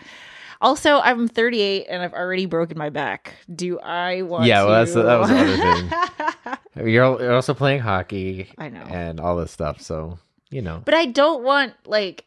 [0.61, 3.35] Also, I'm 38 and I've already broken my back.
[3.55, 4.69] Do I want Yeah, to?
[4.69, 6.33] that's- that was the other thing.
[6.77, 6.89] You're,
[7.21, 8.83] you're also playing hockey I know.
[8.83, 10.19] and all this stuff, so
[10.51, 10.83] you know.
[10.85, 12.25] but I don't want like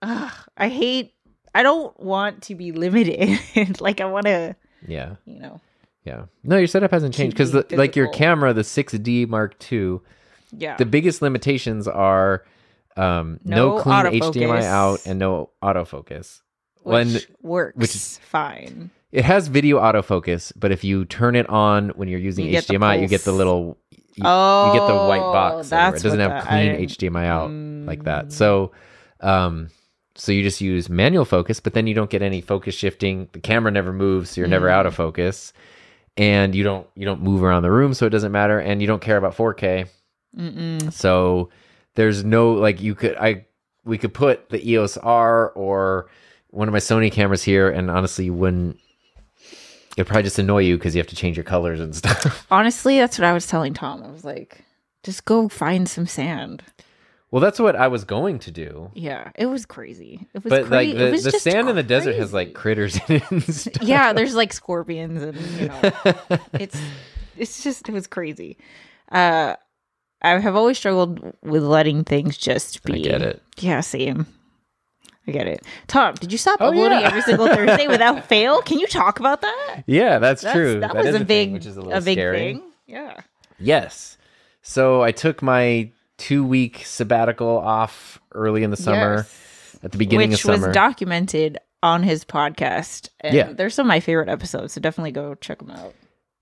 [0.00, 1.14] ugh, I hate
[1.54, 3.80] I don't want to be limited.
[3.80, 5.60] like I want to, Yeah, you know.
[6.04, 6.24] yeah.
[6.42, 9.98] No, your setup hasn't changed because like your camera, the 6D Mark II,
[10.56, 10.76] Yeah.
[10.78, 12.44] the biggest limitations are
[12.96, 14.32] um, no, No clean autofocus.
[14.34, 16.40] HDMI out and no autofocus.
[16.82, 18.90] which when works which is- fine.
[19.12, 23.00] It has video autofocus, but if you turn it on when you're using You HDMI,
[23.00, 25.68] you get the little you, you Oh, get the white box.
[25.70, 27.50] that's It doesn't have I clean didn't- HDMI out
[27.86, 28.04] like Mm.
[28.04, 28.32] that.
[28.32, 28.72] So,
[29.20, 29.68] um,
[30.14, 33.28] so you just use manual focus, but then you don't get any focus shifting.
[33.32, 34.72] The camera never moves, so you're never Mm.
[34.72, 35.52] out of focus,
[36.18, 38.86] and you don't you don't move around the room, so it doesn't matter, and you
[38.86, 39.86] don't care about 4K.
[40.38, 40.92] Mm-mm.
[40.92, 41.48] So
[41.94, 43.46] there's no like you could I
[43.84, 46.08] we could put the EOS R or
[46.50, 48.78] one of my Sony cameras here, and honestly, you wouldn't.
[49.96, 52.46] It'd probably just annoy you because you have to change your colors and stuff.
[52.50, 54.02] Honestly, that's what I was telling Tom.
[54.02, 54.64] I was like,
[55.02, 56.62] just go find some sand.
[57.30, 60.26] well, that's what I was going to do, Yeah, it was crazy.
[60.34, 63.16] It was but cra- like the, the sand in the desert has like critters in
[63.16, 63.82] it and stuff.
[63.82, 65.92] yeah, there's like scorpions and you know,
[66.54, 66.80] it's
[67.36, 68.56] it's just it was crazy.
[69.10, 69.56] Uh
[70.24, 72.94] I have always struggled with letting things just be.
[72.94, 73.42] I get it.
[73.58, 74.26] Yeah, same.
[75.26, 75.64] I get it.
[75.86, 77.06] Tom, did you stop Oh, uploading yeah.
[77.06, 78.60] every single Thursday without fail?
[78.62, 79.84] Can you talk about that?
[79.86, 80.80] Yeah, that's, That's- true.
[80.80, 82.38] That, That was a thing, big, is a a, big scary.
[82.38, 82.62] thing.
[82.86, 83.20] Yeah.
[83.58, 84.18] Yes.
[84.62, 89.76] So I took my two week sabbatical off early in the summer, Yes.
[89.82, 90.58] at the beginning Which of summer.
[90.58, 93.08] Which was documented on his podcast.
[93.20, 93.52] And Yeah.
[93.52, 95.94] There's some of my favorite episodes, so definitely go check them out.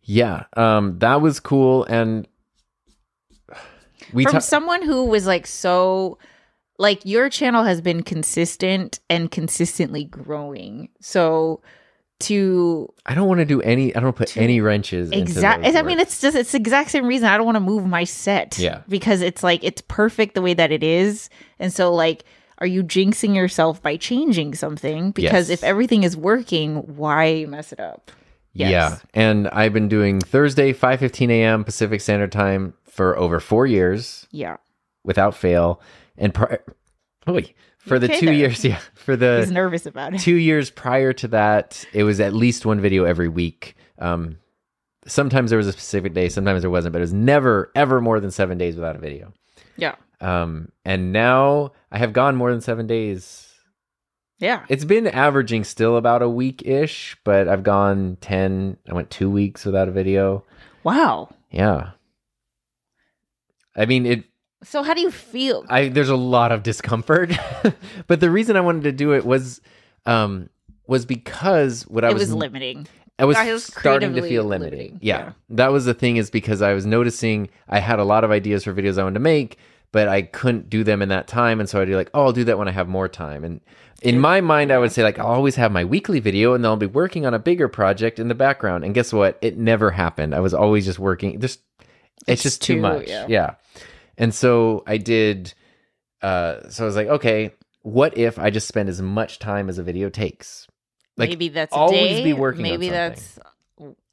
[0.03, 2.26] yeah, um, that was cool, and
[4.12, 6.18] we From ta- someone who was like so
[6.81, 10.89] like your channel has been consistent and consistently growing.
[11.01, 11.61] So
[12.20, 13.95] to I don't want to do any.
[13.95, 15.11] I don't put any wrenches.
[15.11, 17.87] exactly I mean it's just it's the exact same reason I don't want to move
[17.87, 18.59] my set.
[18.59, 18.83] Yeah.
[18.89, 21.31] Because it's like it's perfect the way that it is.
[21.59, 22.24] And so like
[22.59, 25.12] are you jinxing yourself by changing something?
[25.12, 25.59] Because Yes.
[25.61, 28.11] if everything is working, why mess it up?
[28.53, 28.70] Yes.
[28.70, 31.64] Yeah, and I've been doing Thursday five fifteen a.m.
[31.64, 34.57] Pacific Standard Time for over four years Yeah.
[35.05, 35.81] without fail,
[36.16, 36.34] and
[37.28, 37.54] Oy.
[37.78, 38.34] for the two there.
[38.34, 40.20] years, yeah, for He's the nervous about it.
[40.20, 43.74] two years prior to that, it was at least one video every week.
[43.98, 44.38] Um,
[45.06, 48.20] sometimes there was a specific day, sometimes there wasn't, but it was never ever more
[48.20, 49.32] than seven days without a video.
[49.76, 49.94] Yeah.
[50.20, 53.46] Um, and now I have gone more than seven days
[54.38, 54.64] Yeah.
[54.68, 59.30] It's been averaging still about a week ish, but I've gone 10, I went two
[59.30, 60.44] weeks without a video.
[60.84, 61.28] Wow.
[61.50, 61.92] Yeah.
[63.76, 64.24] I mean, it,
[64.62, 65.64] So how do you feel?
[65.68, 67.32] I, there's a lot of discomfort,
[68.06, 69.61] but the reason I wanted to do it was,
[70.06, 70.50] um,
[70.86, 72.86] was because what I it was, was limiting.
[73.18, 74.78] I was was starting to feel limiting.
[74.78, 74.98] limiting.
[75.02, 75.18] Yeah.
[75.18, 75.32] Yeah.
[75.50, 78.64] That was the thing is because I was noticing I had a lot of ideas
[78.64, 79.58] for videos I wanted to make,
[79.92, 81.61] but I couldn't do them in that time.
[81.61, 83.44] And so I'd be like, oh, I'll do that when I have more time.
[83.44, 83.61] And
[84.02, 86.70] in my mind, I would say, like, I'll always have my weekly video and then
[86.70, 88.84] I'll be working on a bigger project in the background.
[88.84, 89.38] And guess what?
[89.42, 90.34] It never happened.
[90.34, 91.38] I was always just working.
[91.40, 91.61] Just,
[92.20, 93.08] it's, It's just too, too- much.
[93.08, 93.26] yeah.
[93.28, 93.54] yeah.
[94.20, 95.52] And so I did,
[96.22, 97.52] uh, so I was like, okay,
[97.82, 100.68] what if I just spend as much time as a video takes?
[101.16, 103.38] Like, maybe that's always day, be working Maybe that's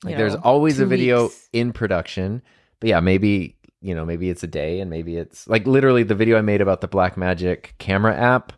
[0.04, 1.50] like there's always a video weeks.
[1.54, 2.42] in production
[2.80, 6.16] but yeah maybe you know maybe it's a day and maybe it's like literally the
[6.16, 8.54] video i made about the Blackmagic camera app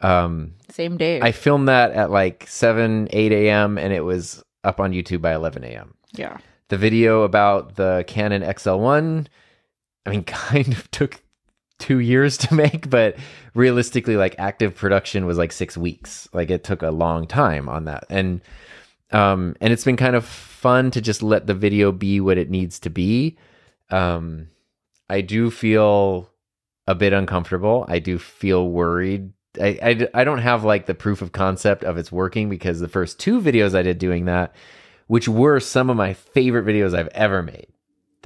[0.00, 1.20] um same day.
[1.20, 5.34] i filmed that at like 7 8 a.m and it was up on youtube by
[5.34, 6.38] 11 a.m yeah.
[6.68, 9.26] the video about the canon xl1
[10.06, 11.20] i mean kind of took
[11.78, 13.16] two years to make but
[13.54, 16.28] realistically like active production was like six weeks.
[16.32, 18.04] Like it took a long time on that.
[18.08, 18.40] And
[19.12, 22.50] um and it's been kind of fun to just let the video be what it
[22.50, 23.36] needs to be.
[23.90, 24.48] Um
[25.08, 26.30] i do feel
[26.86, 27.84] a bit uncomfortable.
[27.88, 29.32] I do feel worried.
[29.60, 32.88] I, I I don't have like the proof of concept of it's working because the
[32.88, 34.54] first two videos I did doing that,
[35.06, 37.68] which were some of my favorite videos I've ever made,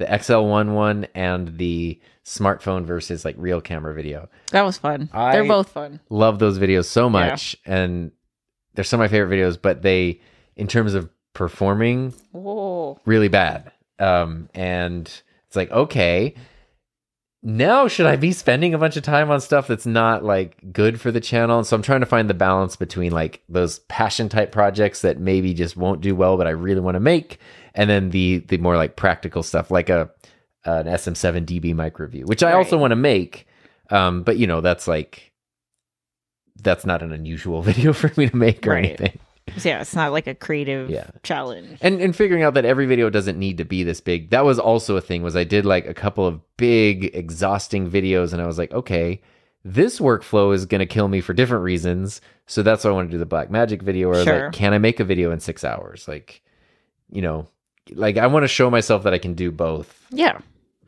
[0.01, 4.29] the XL1 one and the smartphone versus like real camera video.
[4.51, 5.09] That was fun.
[5.13, 5.99] I- They're both fun.
[6.09, 8.11] Love those videos so much, and
[8.75, 9.57] they're some of my favorite videos.
[9.61, 10.21] But they,
[10.55, 12.99] in terms of performing, Whoa.
[13.05, 13.71] really bad.
[13.99, 15.07] Um, and
[15.47, 16.35] it's like, okay,
[17.43, 21.01] now should I be spending a bunch of time on stuff that's not like good
[21.01, 21.57] for the channel?
[21.57, 25.19] And so I'm trying to find the balance between like those passion type projects that
[25.19, 27.39] maybe just won't do well, but I really want to make,
[27.75, 30.09] and then the the more like practical stuff, like a
[30.65, 33.47] an SM7 DB mic review, which I also want to make.
[33.89, 35.31] Um, but you know, that's like
[36.61, 38.85] that's not an unusual video for me to make or Right.
[38.85, 39.19] anything.
[39.57, 41.07] So yeah, it's not like a creative Yeah.
[41.23, 41.79] challenge.
[41.81, 44.59] and and figuring out that every video doesn't need to be this big that was
[44.59, 48.45] also a thing was i did like a couple of big exhausting videos and i
[48.45, 49.19] was like okay
[49.65, 53.09] this workflow is going to kill me for different reasons so that's why i want
[53.09, 54.43] to do the Blackmagic video or Sure.
[54.45, 56.43] like can i make a video in six hours like
[57.11, 57.47] you know
[57.93, 60.39] like i want to show myself that i can do both Yeah.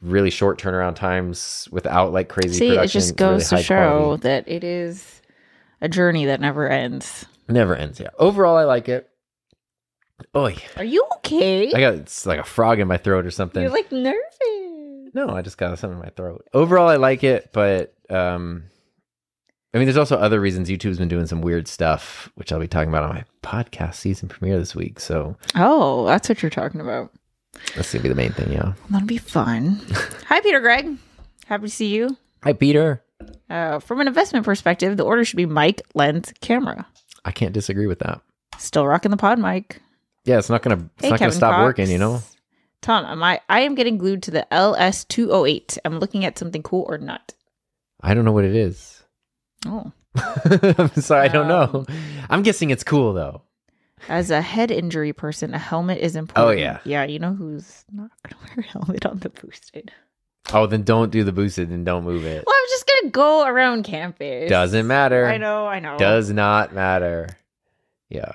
[0.02, 4.22] really short turnaround times without like crazy See, it just goes really to show quality.
[4.24, 5.22] that it is
[5.82, 7.26] a journey that never ends.
[7.50, 9.10] never ends yeah overall i like it
[10.34, 11.72] oh Are you okay?
[11.74, 14.20] i got it's like a frog in my throat or something You're like nervous.
[15.16, 16.48] No, I just got something in my throat.
[16.56, 18.64] Overall, I like it, but um,
[19.74, 20.70] I mean, there's also other reasons.
[20.70, 24.30] YouTube's been doing some weird stuff, which I'll be talking about on my podcast season
[24.30, 25.00] premiere this week.
[25.00, 27.12] So Oh, that's what you're talking about.
[27.76, 28.52] that's gonna be the main thing.
[28.52, 28.74] Yeah.
[28.92, 29.82] That'll be fun.
[30.28, 30.98] Hi, Peter Greg.
[31.48, 32.18] Happy to see you.
[32.44, 33.04] Hi, Peter.
[33.50, 36.86] Uh, from an investment perspective, the order should be mic, lens, camera.
[37.26, 38.22] I can't disagree with that.
[38.60, 39.78] Still rocking the PodMic.
[40.26, 41.64] Yeah, it's not gonna it's Hey, not gonna stop Cox.
[41.64, 41.90] working.
[41.90, 42.22] You know.
[42.82, 43.40] Tom, am I?
[43.50, 45.78] I am getting glued to the LS208.
[45.86, 47.34] I'm looking at something cool or not.
[48.02, 49.03] I don't know what it is.
[49.68, 49.92] Oh,
[50.96, 51.86] sorry, I don't Um, know.
[52.30, 53.42] I'm guessing it's cool though.
[54.10, 56.48] as a head injury person, a helmet is important.
[56.48, 56.80] Oh, yeah.
[56.84, 57.04] yeah.
[57.06, 59.92] You know who's not gonna wear a helmet on the boosted?
[60.54, 62.44] Oh, then don't do the boosted and don't move it.
[62.46, 64.50] Well, I'm just gonna go around campus.
[64.50, 65.26] Doesn't matter.
[65.26, 65.66] I know.
[65.66, 65.98] I know.
[65.98, 67.30] Does not matter.
[68.10, 68.34] Yeah.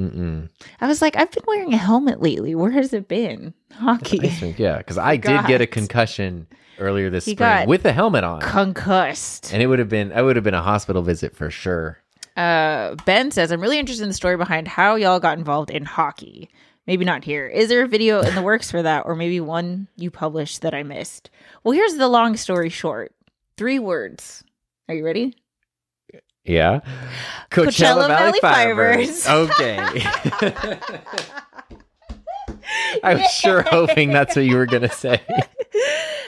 [0.00, 0.48] Mm-mm.
[0.80, 2.54] I was like, I've been wearing a helmet lately.
[2.54, 3.52] Where has it been?
[3.72, 4.18] Hockey.
[4.40, 6.46] Rink, yeah, because I did get a concussion
[6.78, 9.52] earlier this He spring with a helmet on, Concussed.
[9.52, 11.98] and it would have been I would have been a hospital visit for sure.
[12.36, 15.84] Uh, ben says, I'm really interested in the story behind how y'all got involved in
[15.84, 16.48] hockey.
[16.86, 17.46] Maybe not here.
[17.46, 20.74] Is there a video in the works for that, or maybe one you published that
[20.74, 21.28] I missed?
[21.62, 23.12] Well, here's the long story short
[23.56, 24.42] three words.
[24.88, 25.36] Are you ready?
[26.44, 26.80] Yeah,
[27.50, 29.28] Coachella Valley Firebirds.
[29.28, 29.78] Okay,
[33.04, 35.20] I was sure hoping that's what you were gonna say.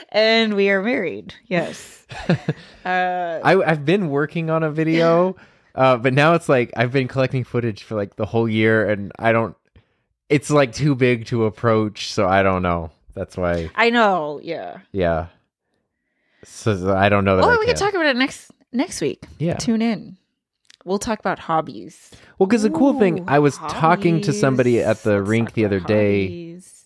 [0.09, 1.33] and we are married.
[1.47, 2.05] Yes.
[2.85, 5.37] Uh, I, I've been working on a video,
[5.73, 9.09] uh, but now it's like I've been collecting footage for like the whole year, and
[9.17, 9.55] I don't.
[10.27, 12.91] It's like too big to approach, so I don't know.
[13.13, 14.41] That's why, I know.
[14.43, 14.79] Yeah.
[14.91, 15.27] yeah.
[16.43, 17.45] So I don't know that.
[17.45, 17.67] Oh, I we can.
[17.67, 19.23] can talk about it next next week.
[19.39, 19.55] Yeah.
[19.55, 20.17] Tune in.
[20.85, 22.11] We'll talk about hobbies.
[22.37, 25.65] Well, because the cool thing, I was talking to somebody at the Let's rink the
[25.65, 26.23] other day.
[26.23, 26.85] hobbies.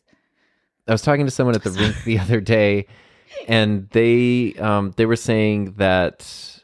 [0.88, 2.85] I was talking to someone at the rink the other day,
[3.47, 6.61] and they um, they were saying that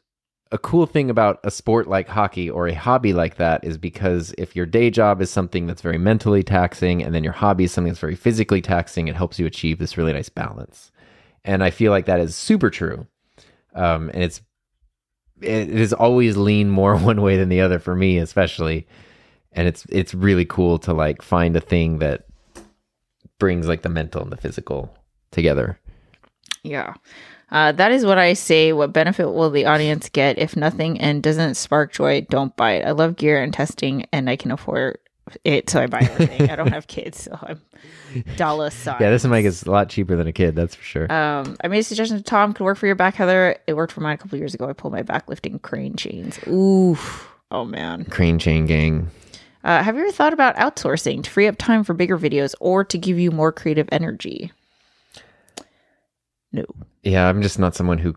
[0.51, 4.35] a cool thing about a sport like hockey or a hobby like that is because
[4.37, 7.71] if your day job is something that's very mentally taxing, and then your hobby is
[7.71, 10.91] something that's very physically taxing, it helps you achieve this really nice balance.
[11.43, 13.07] And I feel like that is super true,
[13.73, 14.39] um, and it's
[15.43, 18.87] it it has always leaned more one way than the other for me, especially.
[19.51, 22.25] And it's it's really cool to like find a thing that
[23.39, 24.95] brings like the mental and the physical
[25.31, 25.79] together.
[26.63, 26.93] Yeah.
[27.51, 28.73] Uh, that is what I say.
[28.73, 32.25] What benefit will the audience get if nothing and doesn't spark joy?
[32.29, 32.85] Don't buy it.
[32.85, 34.97] I love gear and testing, and I can afford
[35.43, 36.49] it, so I buy everything.
[36.49, 37.61] I don't have kids, so I'm
[38.35, 38.97] dollar sign.
[39.01, 41.11] Yeah, this mic is a lot cheaper than a kid, that's for sure.
[41.11, 43.57] Um, I made a suggestion to Tom could work for your back, Heather.
[43.67, 44.69] It worked for mine a couple years ago.
[44.69, 46.39] I pulled my back lifting crane chains.
[46.47, 47.29] Oof.
[47.51, 48.05] Oh man.
[48.05, 49.09] Crane chain gang.
[49.63, 52.83] Uh, have you ever thought about outsourcing to free up time for bigger videos or
[52.83, 54.51] to give you more creative energy?
[56.51, 56.65] No.
[57.03, 58.15] Yeah, I'm just not someone who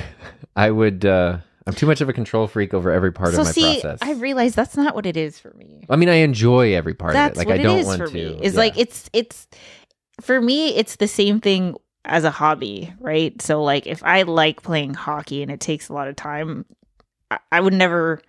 [0.56, 3.46] I would uh I'm too much of a control freak over every part so of
[3.46, 3.98] my see, process.
[4.02, 5.86] I realize that's not what it is for me.
[5.88, 7.48] I mean, I enjoy every part That's of it.
[7.48, 8.14] Like what I don't is want for to.
[8.14, 8.38] me.
[8.42, 8.58] Is yeah.
[8.58, 9.48] like it's it's
[10.20, 10.74] for me.
[10.76, 13.40] It's the same thing as a hobby, right?
[13.40, 16.66] So like if I like playing hockey and it takes a lot of time,
[17.30, 18.20] I, I would never,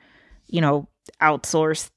[0.47, 0.87] you know,
[1.21, 1.89] outsource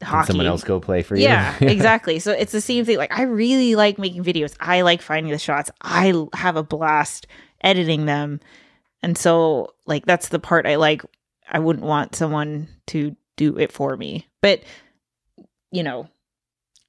[0.00, 0.28] Can hockey.
[0.28, 1.22] someone else go play for you.
[1.24, 2.20] Yeah, exactly.
[2.20, 2.96] So it's the same thing.
[2.96, 4.54] Like I really like making videos.
[4.60, 5.70] I like finding the shots.
[5.82, 7.26] I have a blast
[7.60, 8.40] editing them.
[9.06, 11.00] And so like that's the part I like
[11.48, 14.26] I wouldn't want someone to do it for me.
[14.40, 14.64] But
[15.70, 16.08] you know,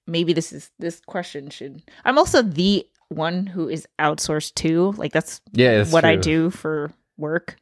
[0.08, 1.84] maybe this is this question should.
[2.06, 4.96] I'm also the one who is outsourced too.
[4.98, 7.58] Like that's Yeah, that's what I do for work.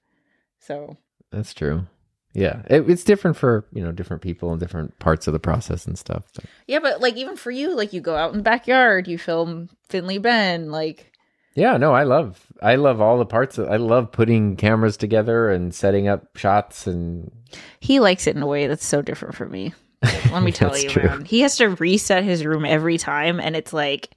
[0.61, 0.95] So
[1.31, 1.85] That's true.
[2.31, 5.85] Yeah, it, it's different for you know different people and different parts of the process
[5.85, 6.31] and stuff.
[6.33, 9.17] But yeah, but like even for you, like you go out in the backyard, you
[9.17, 11.11] film Finley Ben, like
[11.55, 13.57] yeah, no, I love I love all the parts.
[13.57, 17.31] Of, I love putting cameras together and setting up shots and
[17.79, 19.73] he likes it in a way that's so different from me.
[20.31, 21.25] Let me tell you, man.
[21.25, 24.09] He has to reset his room every time, and it's like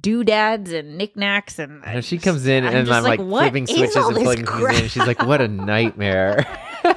[0.00, 3.96] doodads and knickknacks and And she comes in I'm and I'm like, what flipping switches
[3.96, 4.88] and plugging things in.
[4.88, 6.46] She's like, "What a nightmare!"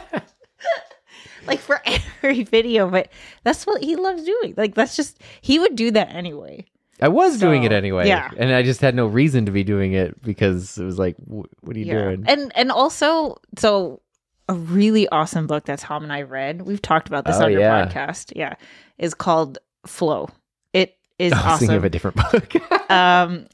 [1.48, 3.10] like for every video, but
[3.44, 4.54] that's what he loves doing.
[4.56, 6.66] Like that's just he would do that anyway.
[7.04, 8.30] I was doing it anyway, yeah.
[8.38, 11.52] and I just had no reason to be doing it because it was like, "Wh-
[11.62, 14.02] "What are you doing?" And and also so
[14.48, 16.62] a really awesome book that Tom and I read.
[16.62, 17.86] We've talked about this Oh, on your yeah.
[17.86, 18.34] podcast.
[18.36, 18.56] Yeah.
[18.98, 20.30] Is called Flow.
[20.74, 22.56] It is I was thinking of a different book.
[22.92, 23.48] um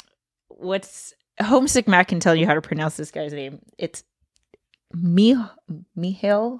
[0.49, 3.59] what's Homesick Mac can tell you how to pronounce this guy's name.
[3.77, 4.03] It's
[4.93, 5.35] Mi
[5.95, 6.59] Mihail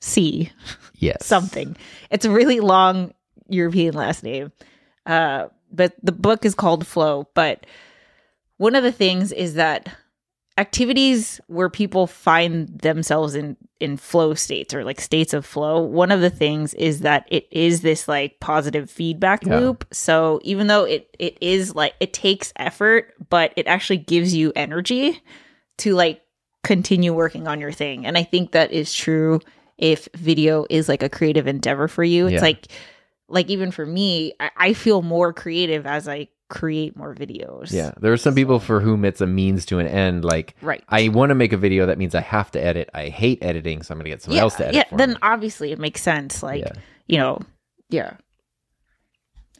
[0.00, 0.50] C
[0.94, 1.76] yes, something.
[2.10, 3.12] It's a really long
[3.48, 4.52] European last name.
[5.06, 7.28] Uh, but the book is called Flow.
[7.34, 7.66] But
[8.56, 9.88] one of the things is that
[10.58, 16.10] activities where people find themselves in in flow states or like states of flow one
[16.12, 19.58] of the things is that it is this like positive feedback Yeah.
[19.58, 24.34] loop so even though it it is like it takes effort but it actually gives
[24.34, 25.22] you energy
[25.78, 26.20] to like
[26.62, 29.40] continue working on your thing and i think that is true
[29.78, 32.40] if video is like a creative endeavor for you it's Yeah.
[32.40, 32.66] like
[33.30, 37.92] like even for me I, I feel more creative as i create more videos Yeah,
[38.00, 40.24] there are some people for whom it's a means to an end.
[40.24, 42.90] Like, right I want to make a video that means I have to edit.
[42.92, 44.74] I hate editing, so I'm going to get someone yeah, else to edit.
[44.90, 45.16] yeah then me.
[45.22, 46.72] obviously it makes sense like Yeah.
[47.06, 47.38] you know
[47.88, 48.14] yeah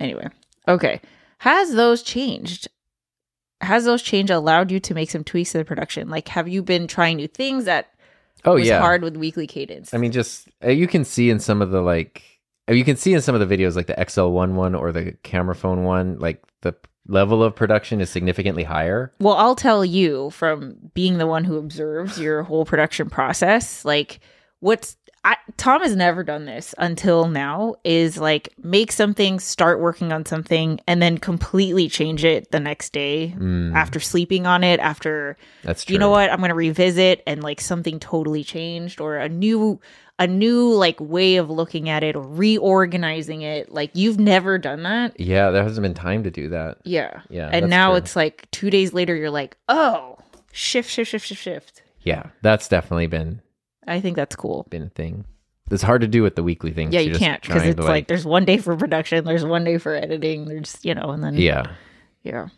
[0.01, 0.27] anyway
[0.67, 1.01] okay
[1.39, 2.67] has those changed
[3.61, 6.61] has those change allowed you to make some tweaks to the production like have you
[6.63, 7.91] been trying new things that
[8.45, 11.39] oh was yeah, hard with weekly cadence I mean, just uh, you can see in
[11.39, 12.25] some of the like,
[12.77, 15.55] you can see in some of the videos, like the XL1 one or the camera
[15.55, 16.75] phone one, like the
[17.07, 19.13] level of production is significantly higher.
[19.21, 24.21] well i'll tell you from being the one who observes your whole production process like
[24.61, 30.13] what's I, Tom has never done this until now is like make something, start working
[30.13, 34.81] on something, and then completely change it the next day Mm, after sleeping on it,
[34.81, 35.93] after that's true.
[35.95, 39.79] you know what i'm gonna revisit and like something totally changed or a new
[40.19, 44.83] a new like way of looking at it or reorganizing it like you've never done
[44.85, 46.79] that Yeah, there hasn't been time to do that.
[46.85, 47.97] yeah Yeah, and now true.
[47.99, 50.19] it's like two days later you're like oh
[50.53, 53.43] shift shift shift shift shift Yeah, that's definitely been
[53.87, 55.25] i think that's cool been a thing.
[55.73, 56.91] It's hard to do with the weekly thing.
[56.93, 59.79] yeah you can't because it's to, like there's one day for production there's one day
[59.79, 61.65] for editing there's you know and then yeah,
[62.25, 62.49] yeah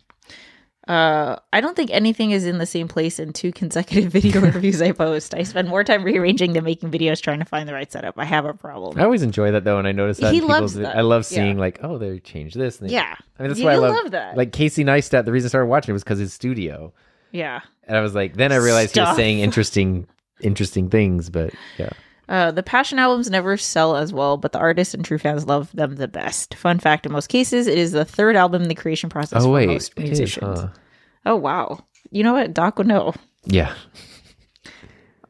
[0.87, 4.81] uh i don't think anything is in the same place in two consecutive video reviews
[4.81, 7.89] i post i spend more time rearranging than making videos trying to find the right
[7.91, 10.41] setup i have a problem I always enjoy that though, and I notice that He
[10.41, 10.97] loves that.
[10.97, 11.37] I love Yeah.
[11.43, 12.81] seeing like, oh, they changed this.
[12.81, 14.35] and they- yeah I mean that's You why I love, love that.
[14.35, 16.93] Like Casey Neistat, the reason I started watching it was because his studio,
[17.31, 20.07] yeah and I was like, then I realized he was saying interesting,
[20.43, 21.29] interesting things.
[21.29, 21.89] But yeah,
[22.29, 25.71] Uh, the Passion albums never sell as well, but the artists and true fans love
[25.73, 26.55] them the best.
[26.55, 29.45] Fun fact: in most cases, it is the third album in the creation process oh
[29.47, 30.59] for wait, most is, musicians.
[30.59, 30.67] huh?
[31.25, 31.83] Oh wow!
[32.11, 32.53] You know what?
[32.53, 33.13] Doc would know.
[33.45, 33.73] Yeah,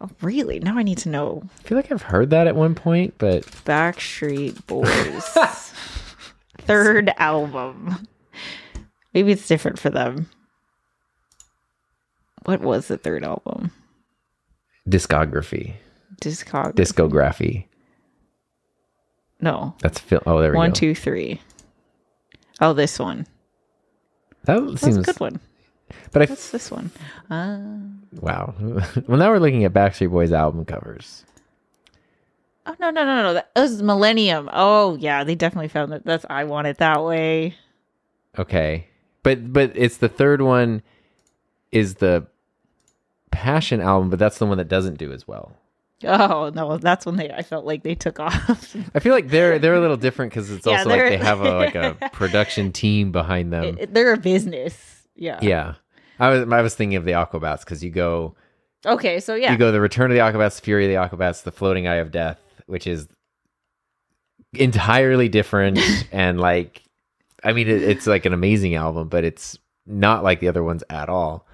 [0.02, 0.60] Oh, really?
[0.60, 1.44] Now I need to know.
[1.60, 5.26] I feel like I've heard that at one point, but Backstreet Boys
[6.60, 8.06] third album.
[9.14, 10.30] Maybe it's different for them.
[12.46, 13.72] What was the third album?
[14.90, 15.74] Discography,
[16.22, 16.74] Discog.
[16.76, 17.66] discography.
[19.40, 19.76] no.
[19.82, 20.76] That's fil- oh, there we One, go.
[20.76, 21.42] two, three.
[22.62, 23.26] Oh, this one.
[24.46, 25.40] That That's seems a good one.
[26.12, 26.92] But I What's this one?
[27.30, 27.60] Uh,
[28.22, 28.54] wow.
[28.60, 31.24] well, now we're looking at Backstreet Boys album covers.
[32.66, 33.34] Oh no no no no!
[33.34, 34.50] That was Millennium.
[34.54, 36.06] Oh yeah, they definitely found that.
[36.06, 37.56] That's I want it that way.
[38.40, 38.88] Okay,
[39.22, 40.82] but but it's the third one
[41.74, 42.26] is the
[43.34, 45.58] Passion album, but that's the one that doesn't do as well.
[46.06, 47.32] Oh no, that's when they.
[47.32, 48.76] I felt like they took off.
[48.94, 51.42] I feel like they're they're a little different because it's Yeah, also like they're- have
[51.42, 53.78] a like a production team behind them.
[53.80, 55.08] It- they're a business.
[55.16, 55.40] Yeah.
[55.42, 55.76] yeah,
[56.20, 58.36] I was I was thinking of the Aquabats because you go
[58.86, 61.52] Okay, so yeah, you go the Return of the Aquabats, Fury of the Aquabats, the
[61.52, 63.08] Floating Eye of Death, which is
[64.54, 65.80] entirely different
[66.12, 66.82] and like
[67.44, 70.84] I mean it, it's like an amazing album, but it's not like the other ones
[70.90, 71.48] at all.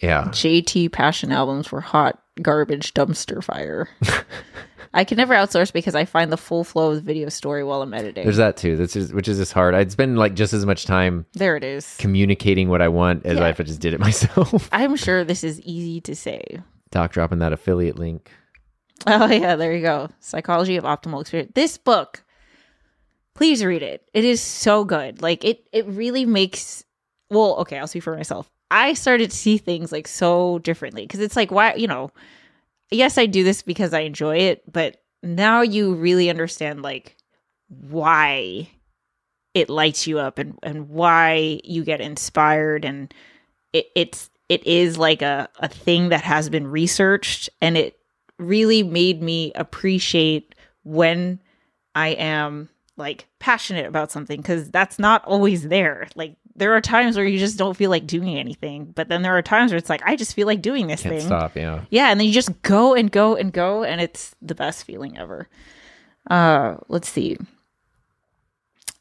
[0.00, 0.24] Yeah.
[0.26, 3.88] JT Passion albums were hot garbage dumpster fire.
[4.94, 7.82] I can never outsource because I find the full flow of the video story while
[7.82, 8.24] I'm editing.
[8.24, 8.76] There's that too.
[8.76, 9.74] That's just, which is just hard.
[9.74, 11.96] I'd spend like just as much time there it is.
[11.98, 13.48] communicating what I want as Yeah.
[13.48, 14.68] if I just did it myself.
[14.72, 16.60] I'm sure this is easy to say.
[16.90, 18.30] Doc dropping that affiliate link.
[19.06, 20.08] Oh yeah, there you go.
[20.20, 21.52] Psychology of Optimal Experience.
[21.54, 22.24] This book,
[23.34, 24.02] please read it.
[24.14, 25.20] It is so good.
[25.22, 26.82] Like it it really makes
[27.30, 28.50] well, okay, I'll speak for myself.
[28.70, 32.10] I started to see things like so differently because it's like why, you know,
[32.90, 37.16] yes, I do this because I enjoy it, but now you really understand like
[37.68, 38.68] why
[39.54, 43.12] it lights you up and and why you get inspired and
[43.72, 47.98] it, it's it is like a, a thing that has been researched and it
[48.38, 50.54] really made me appreciate
[50.84, 51.40] when
[51.94, 56.08] I am like passionate about something because that's not always there.
[56.14, 59.36] Like there are times where you just don't feel like doing anything, but then there
[59.36, 61.26] are times where it's like I just feel like doing this Can't thing.
[61.26, 61.56] stop.
[61.56, 61.84] Yeah.
[61.90, 65.16] Yeah, and then you just go and go and go, and it's the best feeling
[65.16, 65.48] ever.
[66.30, 67.36] Uh, let's see.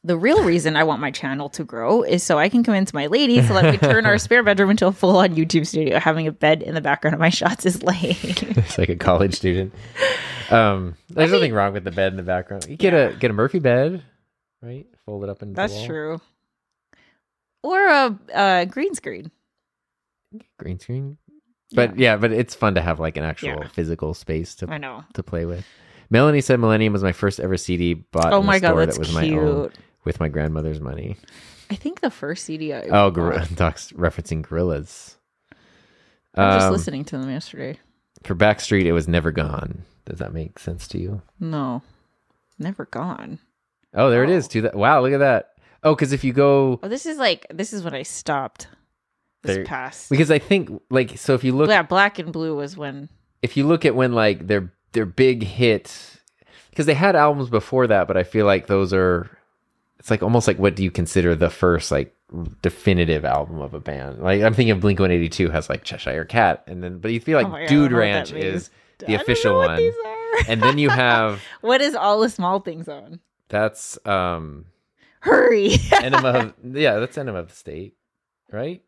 [0.03, 3.07] The real reason I want my channel to grow is so I can convince my
[3.07, 5.99] ladies to let me turn our spare bedroom into a full on YouTube studio.
[5.99, 8.15] Having a bed in the background of my shots is lame.
[8.21, 9.73] It's like a college student.
[10.49, 12.67] Um, there's nothing wrong with the bed in the background.
[12.69, 14.01] You get a get a Murphy bed,
[14.61, 14.85] right?
[15.05, 16.21] Fold it up into the That's true.
[17.67, 19.31] Or a, a green screen.
[20.59, 21.17] Green screen.
[21.73, 22.15] But yeah.
[22.17, 23.67] but it's fun to have like an actual Yeah.
[23.67, 25.03] physical space to I know.
[25.15, 25.65] to play with.
[26.09, 29.13] Melanie said Millennium was my first ever CD bought Oh my god, that was cute.
[29.13, 29.71] my own
[30.05, 31.17] with my grandmother's money.
[31.69, 35.15] I think the first CD I Oh, gor- Doc's referencing Gorillaz.
[36.35, 37.79] I was just Um, listening to them yesterday.
[38.23, 39.83] For Backstreet, it was never gone.
[40.05, 41.21] Does that make sense to you?
[41.41, 41.81] No,
[42.57, 43.39] never gone.
[43.93, 44.45] Oh, there it is.
[44.45, 44.49] Oh.
[44.51, 44.75] To that.
[44.75, 45.56] Wow, look at that.
[45.83, 48.67] Oh, because if you go, Oh, this is like this is when I stopped.
[49.43, 50.09] This There- past.
[50.09, 53.07] because I think like so if you look yeah, black and blue was when.
[53.41, 56.19] if you look at when like their their big hit
[56.71, 59.29] because they had albums before that, but I feel like those are
[59.99, 62.15] it's like almost like what do you consider the first like
[62.61, 64.19] definitive album of a band?
[64.19, 67.37] Like I'm thinking of Blink 182 has like Cheshire Cat, and then but you feel
[67.37, 68.45] like Oh my God, I Dude don't know what Ranch means.
[68.45, 70.51] is I the don't official know what one, these are.
[70.51, 73.19] and then you have what is all the small things on?
[73.49, 74.65] that's um
[75.27, 75.77] Hurry!
[76.01, 77.95] Enema of yeah that's Enema of the State,
[78.51, 78.81] right?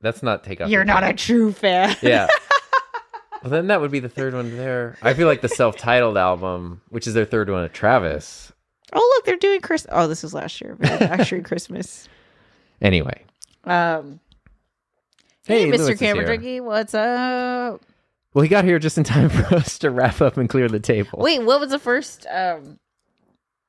[0.00, 0.68] That's not Take Off.
[0.70, 1.96] You're Your not a true fan.
[2.02, 2.28] yeah.
[3.40, 4.98] Well, then that would be the third one there.
[5.00, 8.52] I feel like the self-titled album, which is their third one, of Travis.
[8.92, 9.86] Oh look, they're doing Chris.
[9.92, 10.76] Oh, this was last year.
[10.76, 12.08] but Actually, Christmas.
[12.80, 13.24] Anyway,
[13.62, 14.18] Um.
[15.46, 15.96] Hey, Hey, Mr.
[15.96, 17.80] Camera what's up?
[18.34, 20.80] well, he got here just in time for us to wrap up and clear the
[20.80, 21.20] table.
[21.22, 22.80] Wait, what was the first um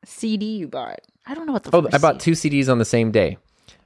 [0.04, 1.02] CD you bought?
[1.30, 1.76] I don't know what the.
[1.76, 3.38] oh, I bought two CDs on the same day.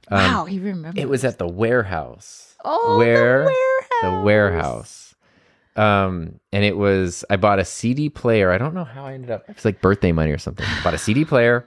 [0.08, 1.00] Um, wow, he remembers.
[1.02, 2.56] It was at the warehouse.
[2.64, 4.02] oh where- the warehouse.
[4.02, 5.14] The warehouse.
[5.76, 8.50] Um, and it was I bought a CD player.
[8.50, 9.48] I don't know how I ended up.
[9.48, 10.64] It was like birthday money or something.
[10.66, 11.66] I bought a CD player,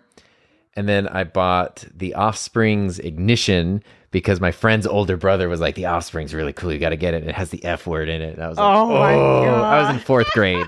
[0.75, 5.85] and then I bought the Offspring's Ignition because my friend's older brother was like, "The
[5.87, 6.71] Offspring's really cool.
[6.71, 7.27] You got to get it.
[7.27, 9.93] It has the F word in it." And I was like, Oh my I was
[9.95, 10.65] in fourth grade.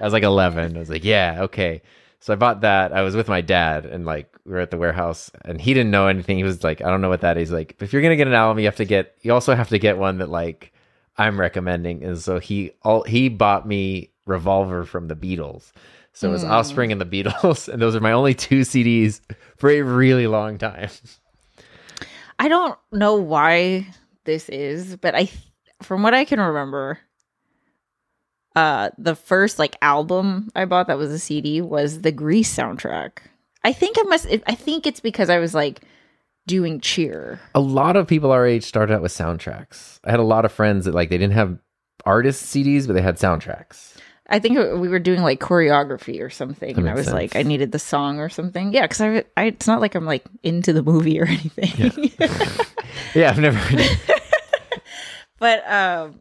[0.00, 0.76] I was like 11.
[0.76, 1.82] I was like, "Yeah, okay."
[2.20, 2.92] So I bought that.
[2.92, 5.90] I was with my dad, and like we were at the warehouse, and he didn't
[5.90, 6.36] know anything.
[6.36, 8.34] He was like, "I don't know what that is." Like, "If you're gonna get an
[8.34, 9.16] album, you have to get.
[9.22, 10.72] You also have to get one that like
[11.16, 15.72] I'm recommending." And so he all he bought me Revolver from the Beatles.
[16.12, 16.50] So it was Hmm.
[16.50, 19.20] Offspring and the Beatles, and those are my only two CDs
[19.56, 20.90] for a really long time.
[22.38, 23.86] I don't know why
[24.24, 25.30] this is, but I,
[25.82, 26.98] from what I can remember,
[28.56, 33.18] uh, the first like album I bought that was a CD was the Grease soundtrack.
[33.64, 34.26] I think I must.
[34.46, 35.80] I think it's because I was like
[36.46, 37.40] doing cheer.
[37.54, 40.00] A lot of people our age started out with soundtracks.
[40.04, 41.58] I had a lot of friends that like they didn't have
[42.06, 43.96] artist CDs, but they had soundtracks.
[44.32, 47.34] I think we were doing like choreography or something, and I was like.
[47.34, 48.72] I needed the song or something.
[48.72, 52.12] Yeah, because I, I, it's not like I'm like into the movie or anything.
[53.14, 53.58] Yeah, I've never
[55.38, 56.20] but um,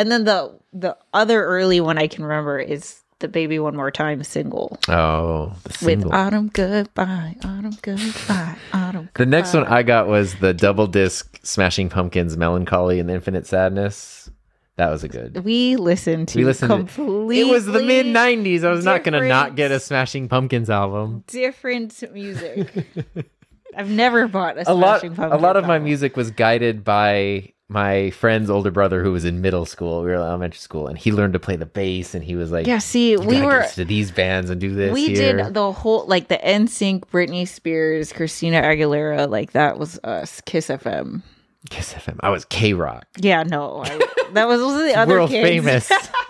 [0.00, 3.90] and then the the other early one I can remember is the "Baby One More
[3.90, 4.78] Time" single.
[4.88, 6.10] Oh, the single.
[6.10, 9.10] with autumn goodbye, autumn goodbye, autumn.
[9.14, 9.64] the next one.
[9.66, 14.30] I got was the double disc Smashing Pumpkins Mellon Collie and Infinite Sadness.
[14.76, 15.44] That was a good.
[15.44, 17.40] we listened to We listened to- completely.
[17.40, 18.64] It was the mid 90s.
[18.64, 21.22] I was not going to not get a Smashing Pumpkins album.
[21.26, 22.86] different music.
[23.76, 27.52] I've never bought a, A lot Smashing a lot of my music was guided by
[27.72, 30.00] my friend's older brother who was in middle school.
[30.02, 32.50] We were in elementary school and he learned to play the bass and he was
[32.50, 35.70] like Yeah, see, we were to these bands and do this we here." did the
[35.70, 40.40] whole like the NSYNC, Britney Spears, Christina Aguilera, like that was us.
[40.42, 41.22] Kiss FM.
[41.70, 42.16] Kiss FM.
[42.20, 43.02] I was KROQ.
[43.18, 43.98] Yeah, no, I,
[44.32, 45.48] that was are the other World kids.
[45.48, 45.90] famous.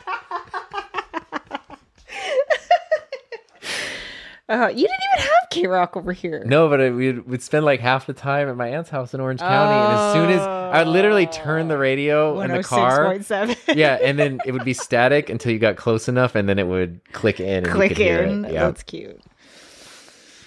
[4.51, 6.42] Uh, you didn't even have KROQ over here.
[6.44, 9.20] No, but I, we'd, we'd spend like half the time at my aunt's house in
[9.20, 13.14] Orange County, and as soon as I would literally turn the radio in the car,
[13.14, 13.76] 106.7.
[13.76, 16.66] yeah, and then it would be static until you got close enough, and then it
[16.66, 17.59] would click in.
[17.59, 18.44] And you Click in.
[18.44, 18.55] It.
[18.55, 18.64] Yeah.
[18.64, 19.20] That's cute.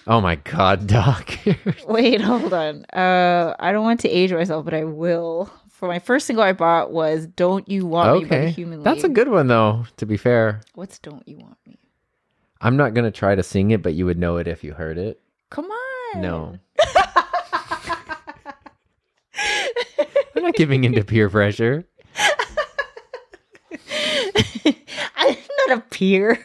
[0.06, 1.38] Oh my god, Doc.
[1.88, 2.84] Wait, hold on.
[2.86, 5.49] Uh, I don't want to age myself, but I will.
[5.70, 9.04] For my first single I bought was "Don't You Want Me" by okay, Human that's
[9.04, 9.86] a good one though.
[9.97, 11.78] To be fair, What's "Don't You Want Me"?
[12.64, 14.97] I'm not gonna try to sing it, but you would know it if you heard
[14.97, 15.20] it.
[15.49, 16.22] Come on.
[16.22, 16.57] No.
[20.36, 21.86] I'm not giving into peer pressure.
[25.16, 25.36] I'm
[25.68, 26.43] not a peer.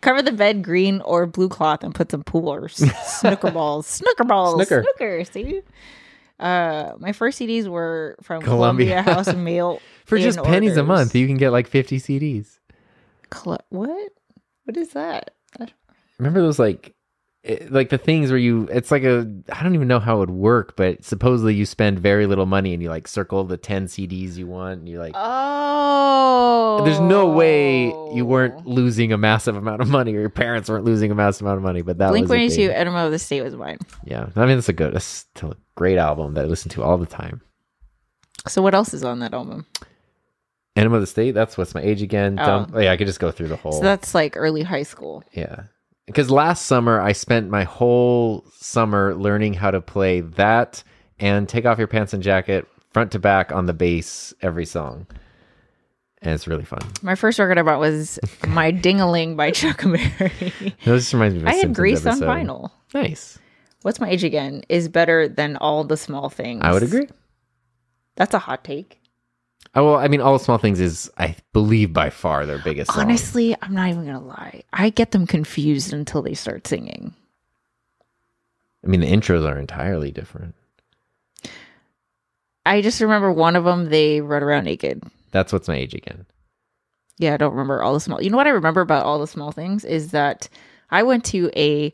[0.00, 2.72] Cover the bed green or blue cloth and put some poolers,
[3.04, 4.82] snooker balls, snooker balls, Snooker.
[4.82, 5.24] snooker.
[5.24, 5.62] See,
[6.40, 9.02] uh, my first CDs were from Columbia.
[9.02, 12.58] Columbia House Mail For just pennies a month, you can get like 50 CDs.
[13.32, 14.12] Cl- what?
[14.64, 15.34] What is that?
[16.18, 16.94] Remember those like
[17.42, 20.18] it, like the things where you it's like a I don't even know how it
[20.20, 23.86] would work, but supposedly you spend very little money and you like circle the 10
[23.86, 28.62] CDs you want and you like Oh, there's no way you weren't oh.
[28.64, 31.64] losing a massive amount of money or your parents weren't losing a massive amount of
[31.64, 32.68] money, but that Blink was a One Eighty Two.
[32.68, 32.76] thing.
[32.76, 33.78] Enema of the State was mine.
[34.04, 34.28] Yeah.
[34.36, 37.06] I mean it's a good it's a great album that I listen to all the
[37.06, 37.40] time.
[38.46, 39.66] So what else is on that album?
[40.76, 42.38] Enema of the State, that's what's my age again.
[42.38, 42.44] Oh.
[42.44, 44.84] Dumb, oh, yeah, I could just go through the whole So that's like early high
[44.84, 45.22] school.
[45.32, 45.64] Yeah.
[46.06, 50.82] Because last summer I spent my whole summer learning how to play that
[51.18, 55.06] and take off your pants and jacket front to back on the bass every song.
[56.22, 56.80] And it's really fun.
[57.02, 60.74] My first record I bought was My Dingaling by Chuck Berry.
[60.84, 62.70] This reminds me of I had Grease on vinyl.
[62.94, 63.38] Nice.
[63.82, 64.62] What's my age again?
[64.68, 66.60] Is better than all the small things.
[66.62, 67.08] I would agree.
[68.14, 69.01] That's a hot take.
[69.74, 72.92] Oh, well, I mean, All the Small Things is, I believe, by far their biggest
[72.92, 73.04] song.
[73.04, 74.64] Honestly, I'm not even gonna lie.
[74.72, 77.14] I get them confused until they start singing.
[78.84, 80.54] I mean, the intros are entirely different.
[82.66, 83.88] I just remember one of them.
[83.88, 85.02] They run around naked.
[85.30, 86.26] That's what's my age again.
[87.18, 88.22] Yeah, I don't remember all the small.
[88.22, 90.48] You know what I remember about all the small things is that
[90.90, 91.92] I went to a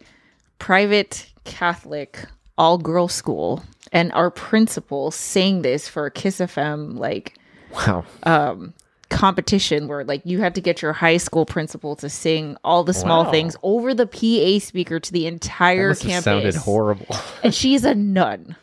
[0.59, 2.25] private Catholic
[2.57, 3.63] all girl school,
[3.93, 7.39] and our principal sang this for a Kiss FM like
[7.75, 8.05] Wow.
[8.25, 8.75] um
[9.11, 12.93] competition where like you had to get your high school principal to sing all the
[12.93, 13.31] small Wow.
[13.31, 16.25] things over the PA speaker to the entire have campus.
[16.25, 17.07] sounded horrible.
[17.43, 18.55] And she's a nun.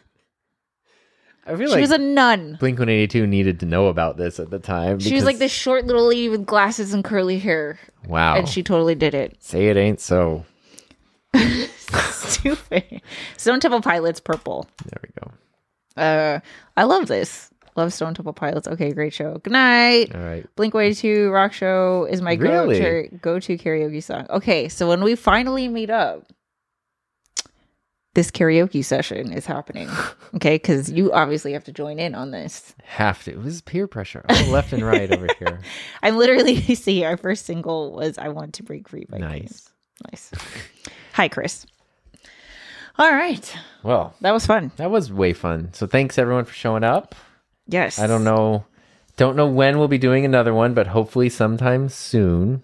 [1.47, 2.57] I feel She like was a nun.
[2.59, 4.99] Blink 182 needed to know about this at the time.
[4.99, 8.35] She was like this short little lady with glasses and curly hair, Wow.
[8.35, 9.37] and she totally did it.
[9.43, 10.43] Say it ain't so.
[12.11, 13.01] Stupid.
[13.37, 14.67] Stone Temple Pilots, purple.
[14.85, 16.01] There we go.
[16.01, 16.39] Uh,
[16.75, 17.49] I love this.
[17.75, 18.67] Love Stone Temple Pilots.
[18.67, 19.37] Okay, great show.
[19.39, 20.15] Good night.
[20.15, 20.45] All right.
[20.55, 23.09] Blink Way Two Rock Show is my Really?
[23.21, 24.25] go to karaoke song.
[24.29, 26.23] Okay, so when we finally meet up,
[28.13, 29.89] this karaoke session is happening.
[30.35, 32.75] Okay, because you obviously have to join in on this.
[32.83, 33.37] Have to.
[33.37, 34.25] This is peer pressure.
[34.27, 35.61] All left and right over here.
[36.03, 39.29] I'm literally see our first single was "I Want to Break Free" by Queen.
[39.29, 39.69] Nice.
[40.11, 40.31] Nice.
[41.13, 41.65] Hi, Chris.
[42.97, 44.71] All right, Well, that was fun.
[44.75, 45.69] that was way fun.
[45.73, 47.15] So thanks everyone for showing up.
[47.67, 47.99] Yes.
[47.99, 48.65] I don't know.
[49.17, 52.63] Don't know when we'll be doing another one, but hopefully sometime soon.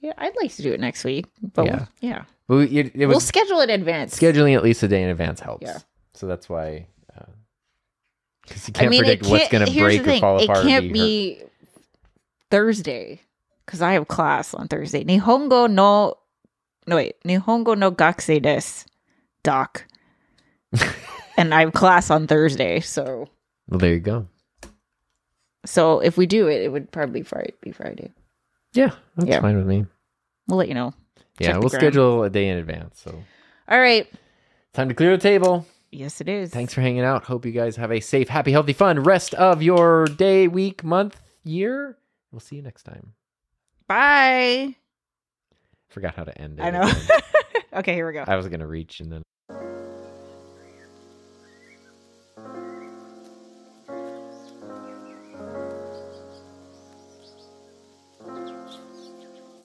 [0.00, 1.86] Yeah, I'd like to do it next week, but Yeah.
[2.00, 2.22] yeah, yeah.
[2.48, 4.18] But we- it, it we'll schedule it in advance.
[4.18, 5.62] scheduling at least a day in advance helps.
[5.64, 5.78] Yeah.
[6.14, 6.86] So that's why.
[7.16, 7.24] Uh,
[8.42, 10.58] because you can't I mean, predict what's can't- going to break or fall It apart.
[10.58, 10.92] or can't hurt.
[10.92, 11.42] be
[12.50, 13.20] Thursday
[13.64, 15.04] because I have class on Thursday.
[15.04, 16.14] Nihongo no,
[16.86, 18.86] no wait, Nihongo no gakusei desu,
[19.44, 19.86] doc,
[21.36, 22.80] and I have class on Thursday.
[22.80, 23.28] So,
[23.68, 24.26] Well, there you go.
[25.64, 28.10] So if we do it, it would probably Friday, be Friday.
[28.72, 29.40] Yeah, that's Yeah.
[29.40, 29.86] fine with me.
[30.48, 30.94] We'll let you know.
[31.38, 33.00] Yeah, Check we'll schedule a day in advance.
[33.00, 33.22] So
[33.68, 34.06] All right.
[34.72, 35.66] time to clear the table.
[35.90, 36.50] Yes, it is.
[36.50, 37.24] Thanks for hanging out.
[37.24, 41.20] Hope you guys have a safe, happy, healthy, fun rest of your day, week, month,
[41.44, 41.98] year.
[42.30, 43.12] We'll see you next time.
[43.86, 44.76] Bye.
[45.90, 46.62] Forgot how to end it.
[46.62, 46.90] I know.
[47.80, 48.24] okay, here we go.
[48.26, 49.22] I was gonna reach and then.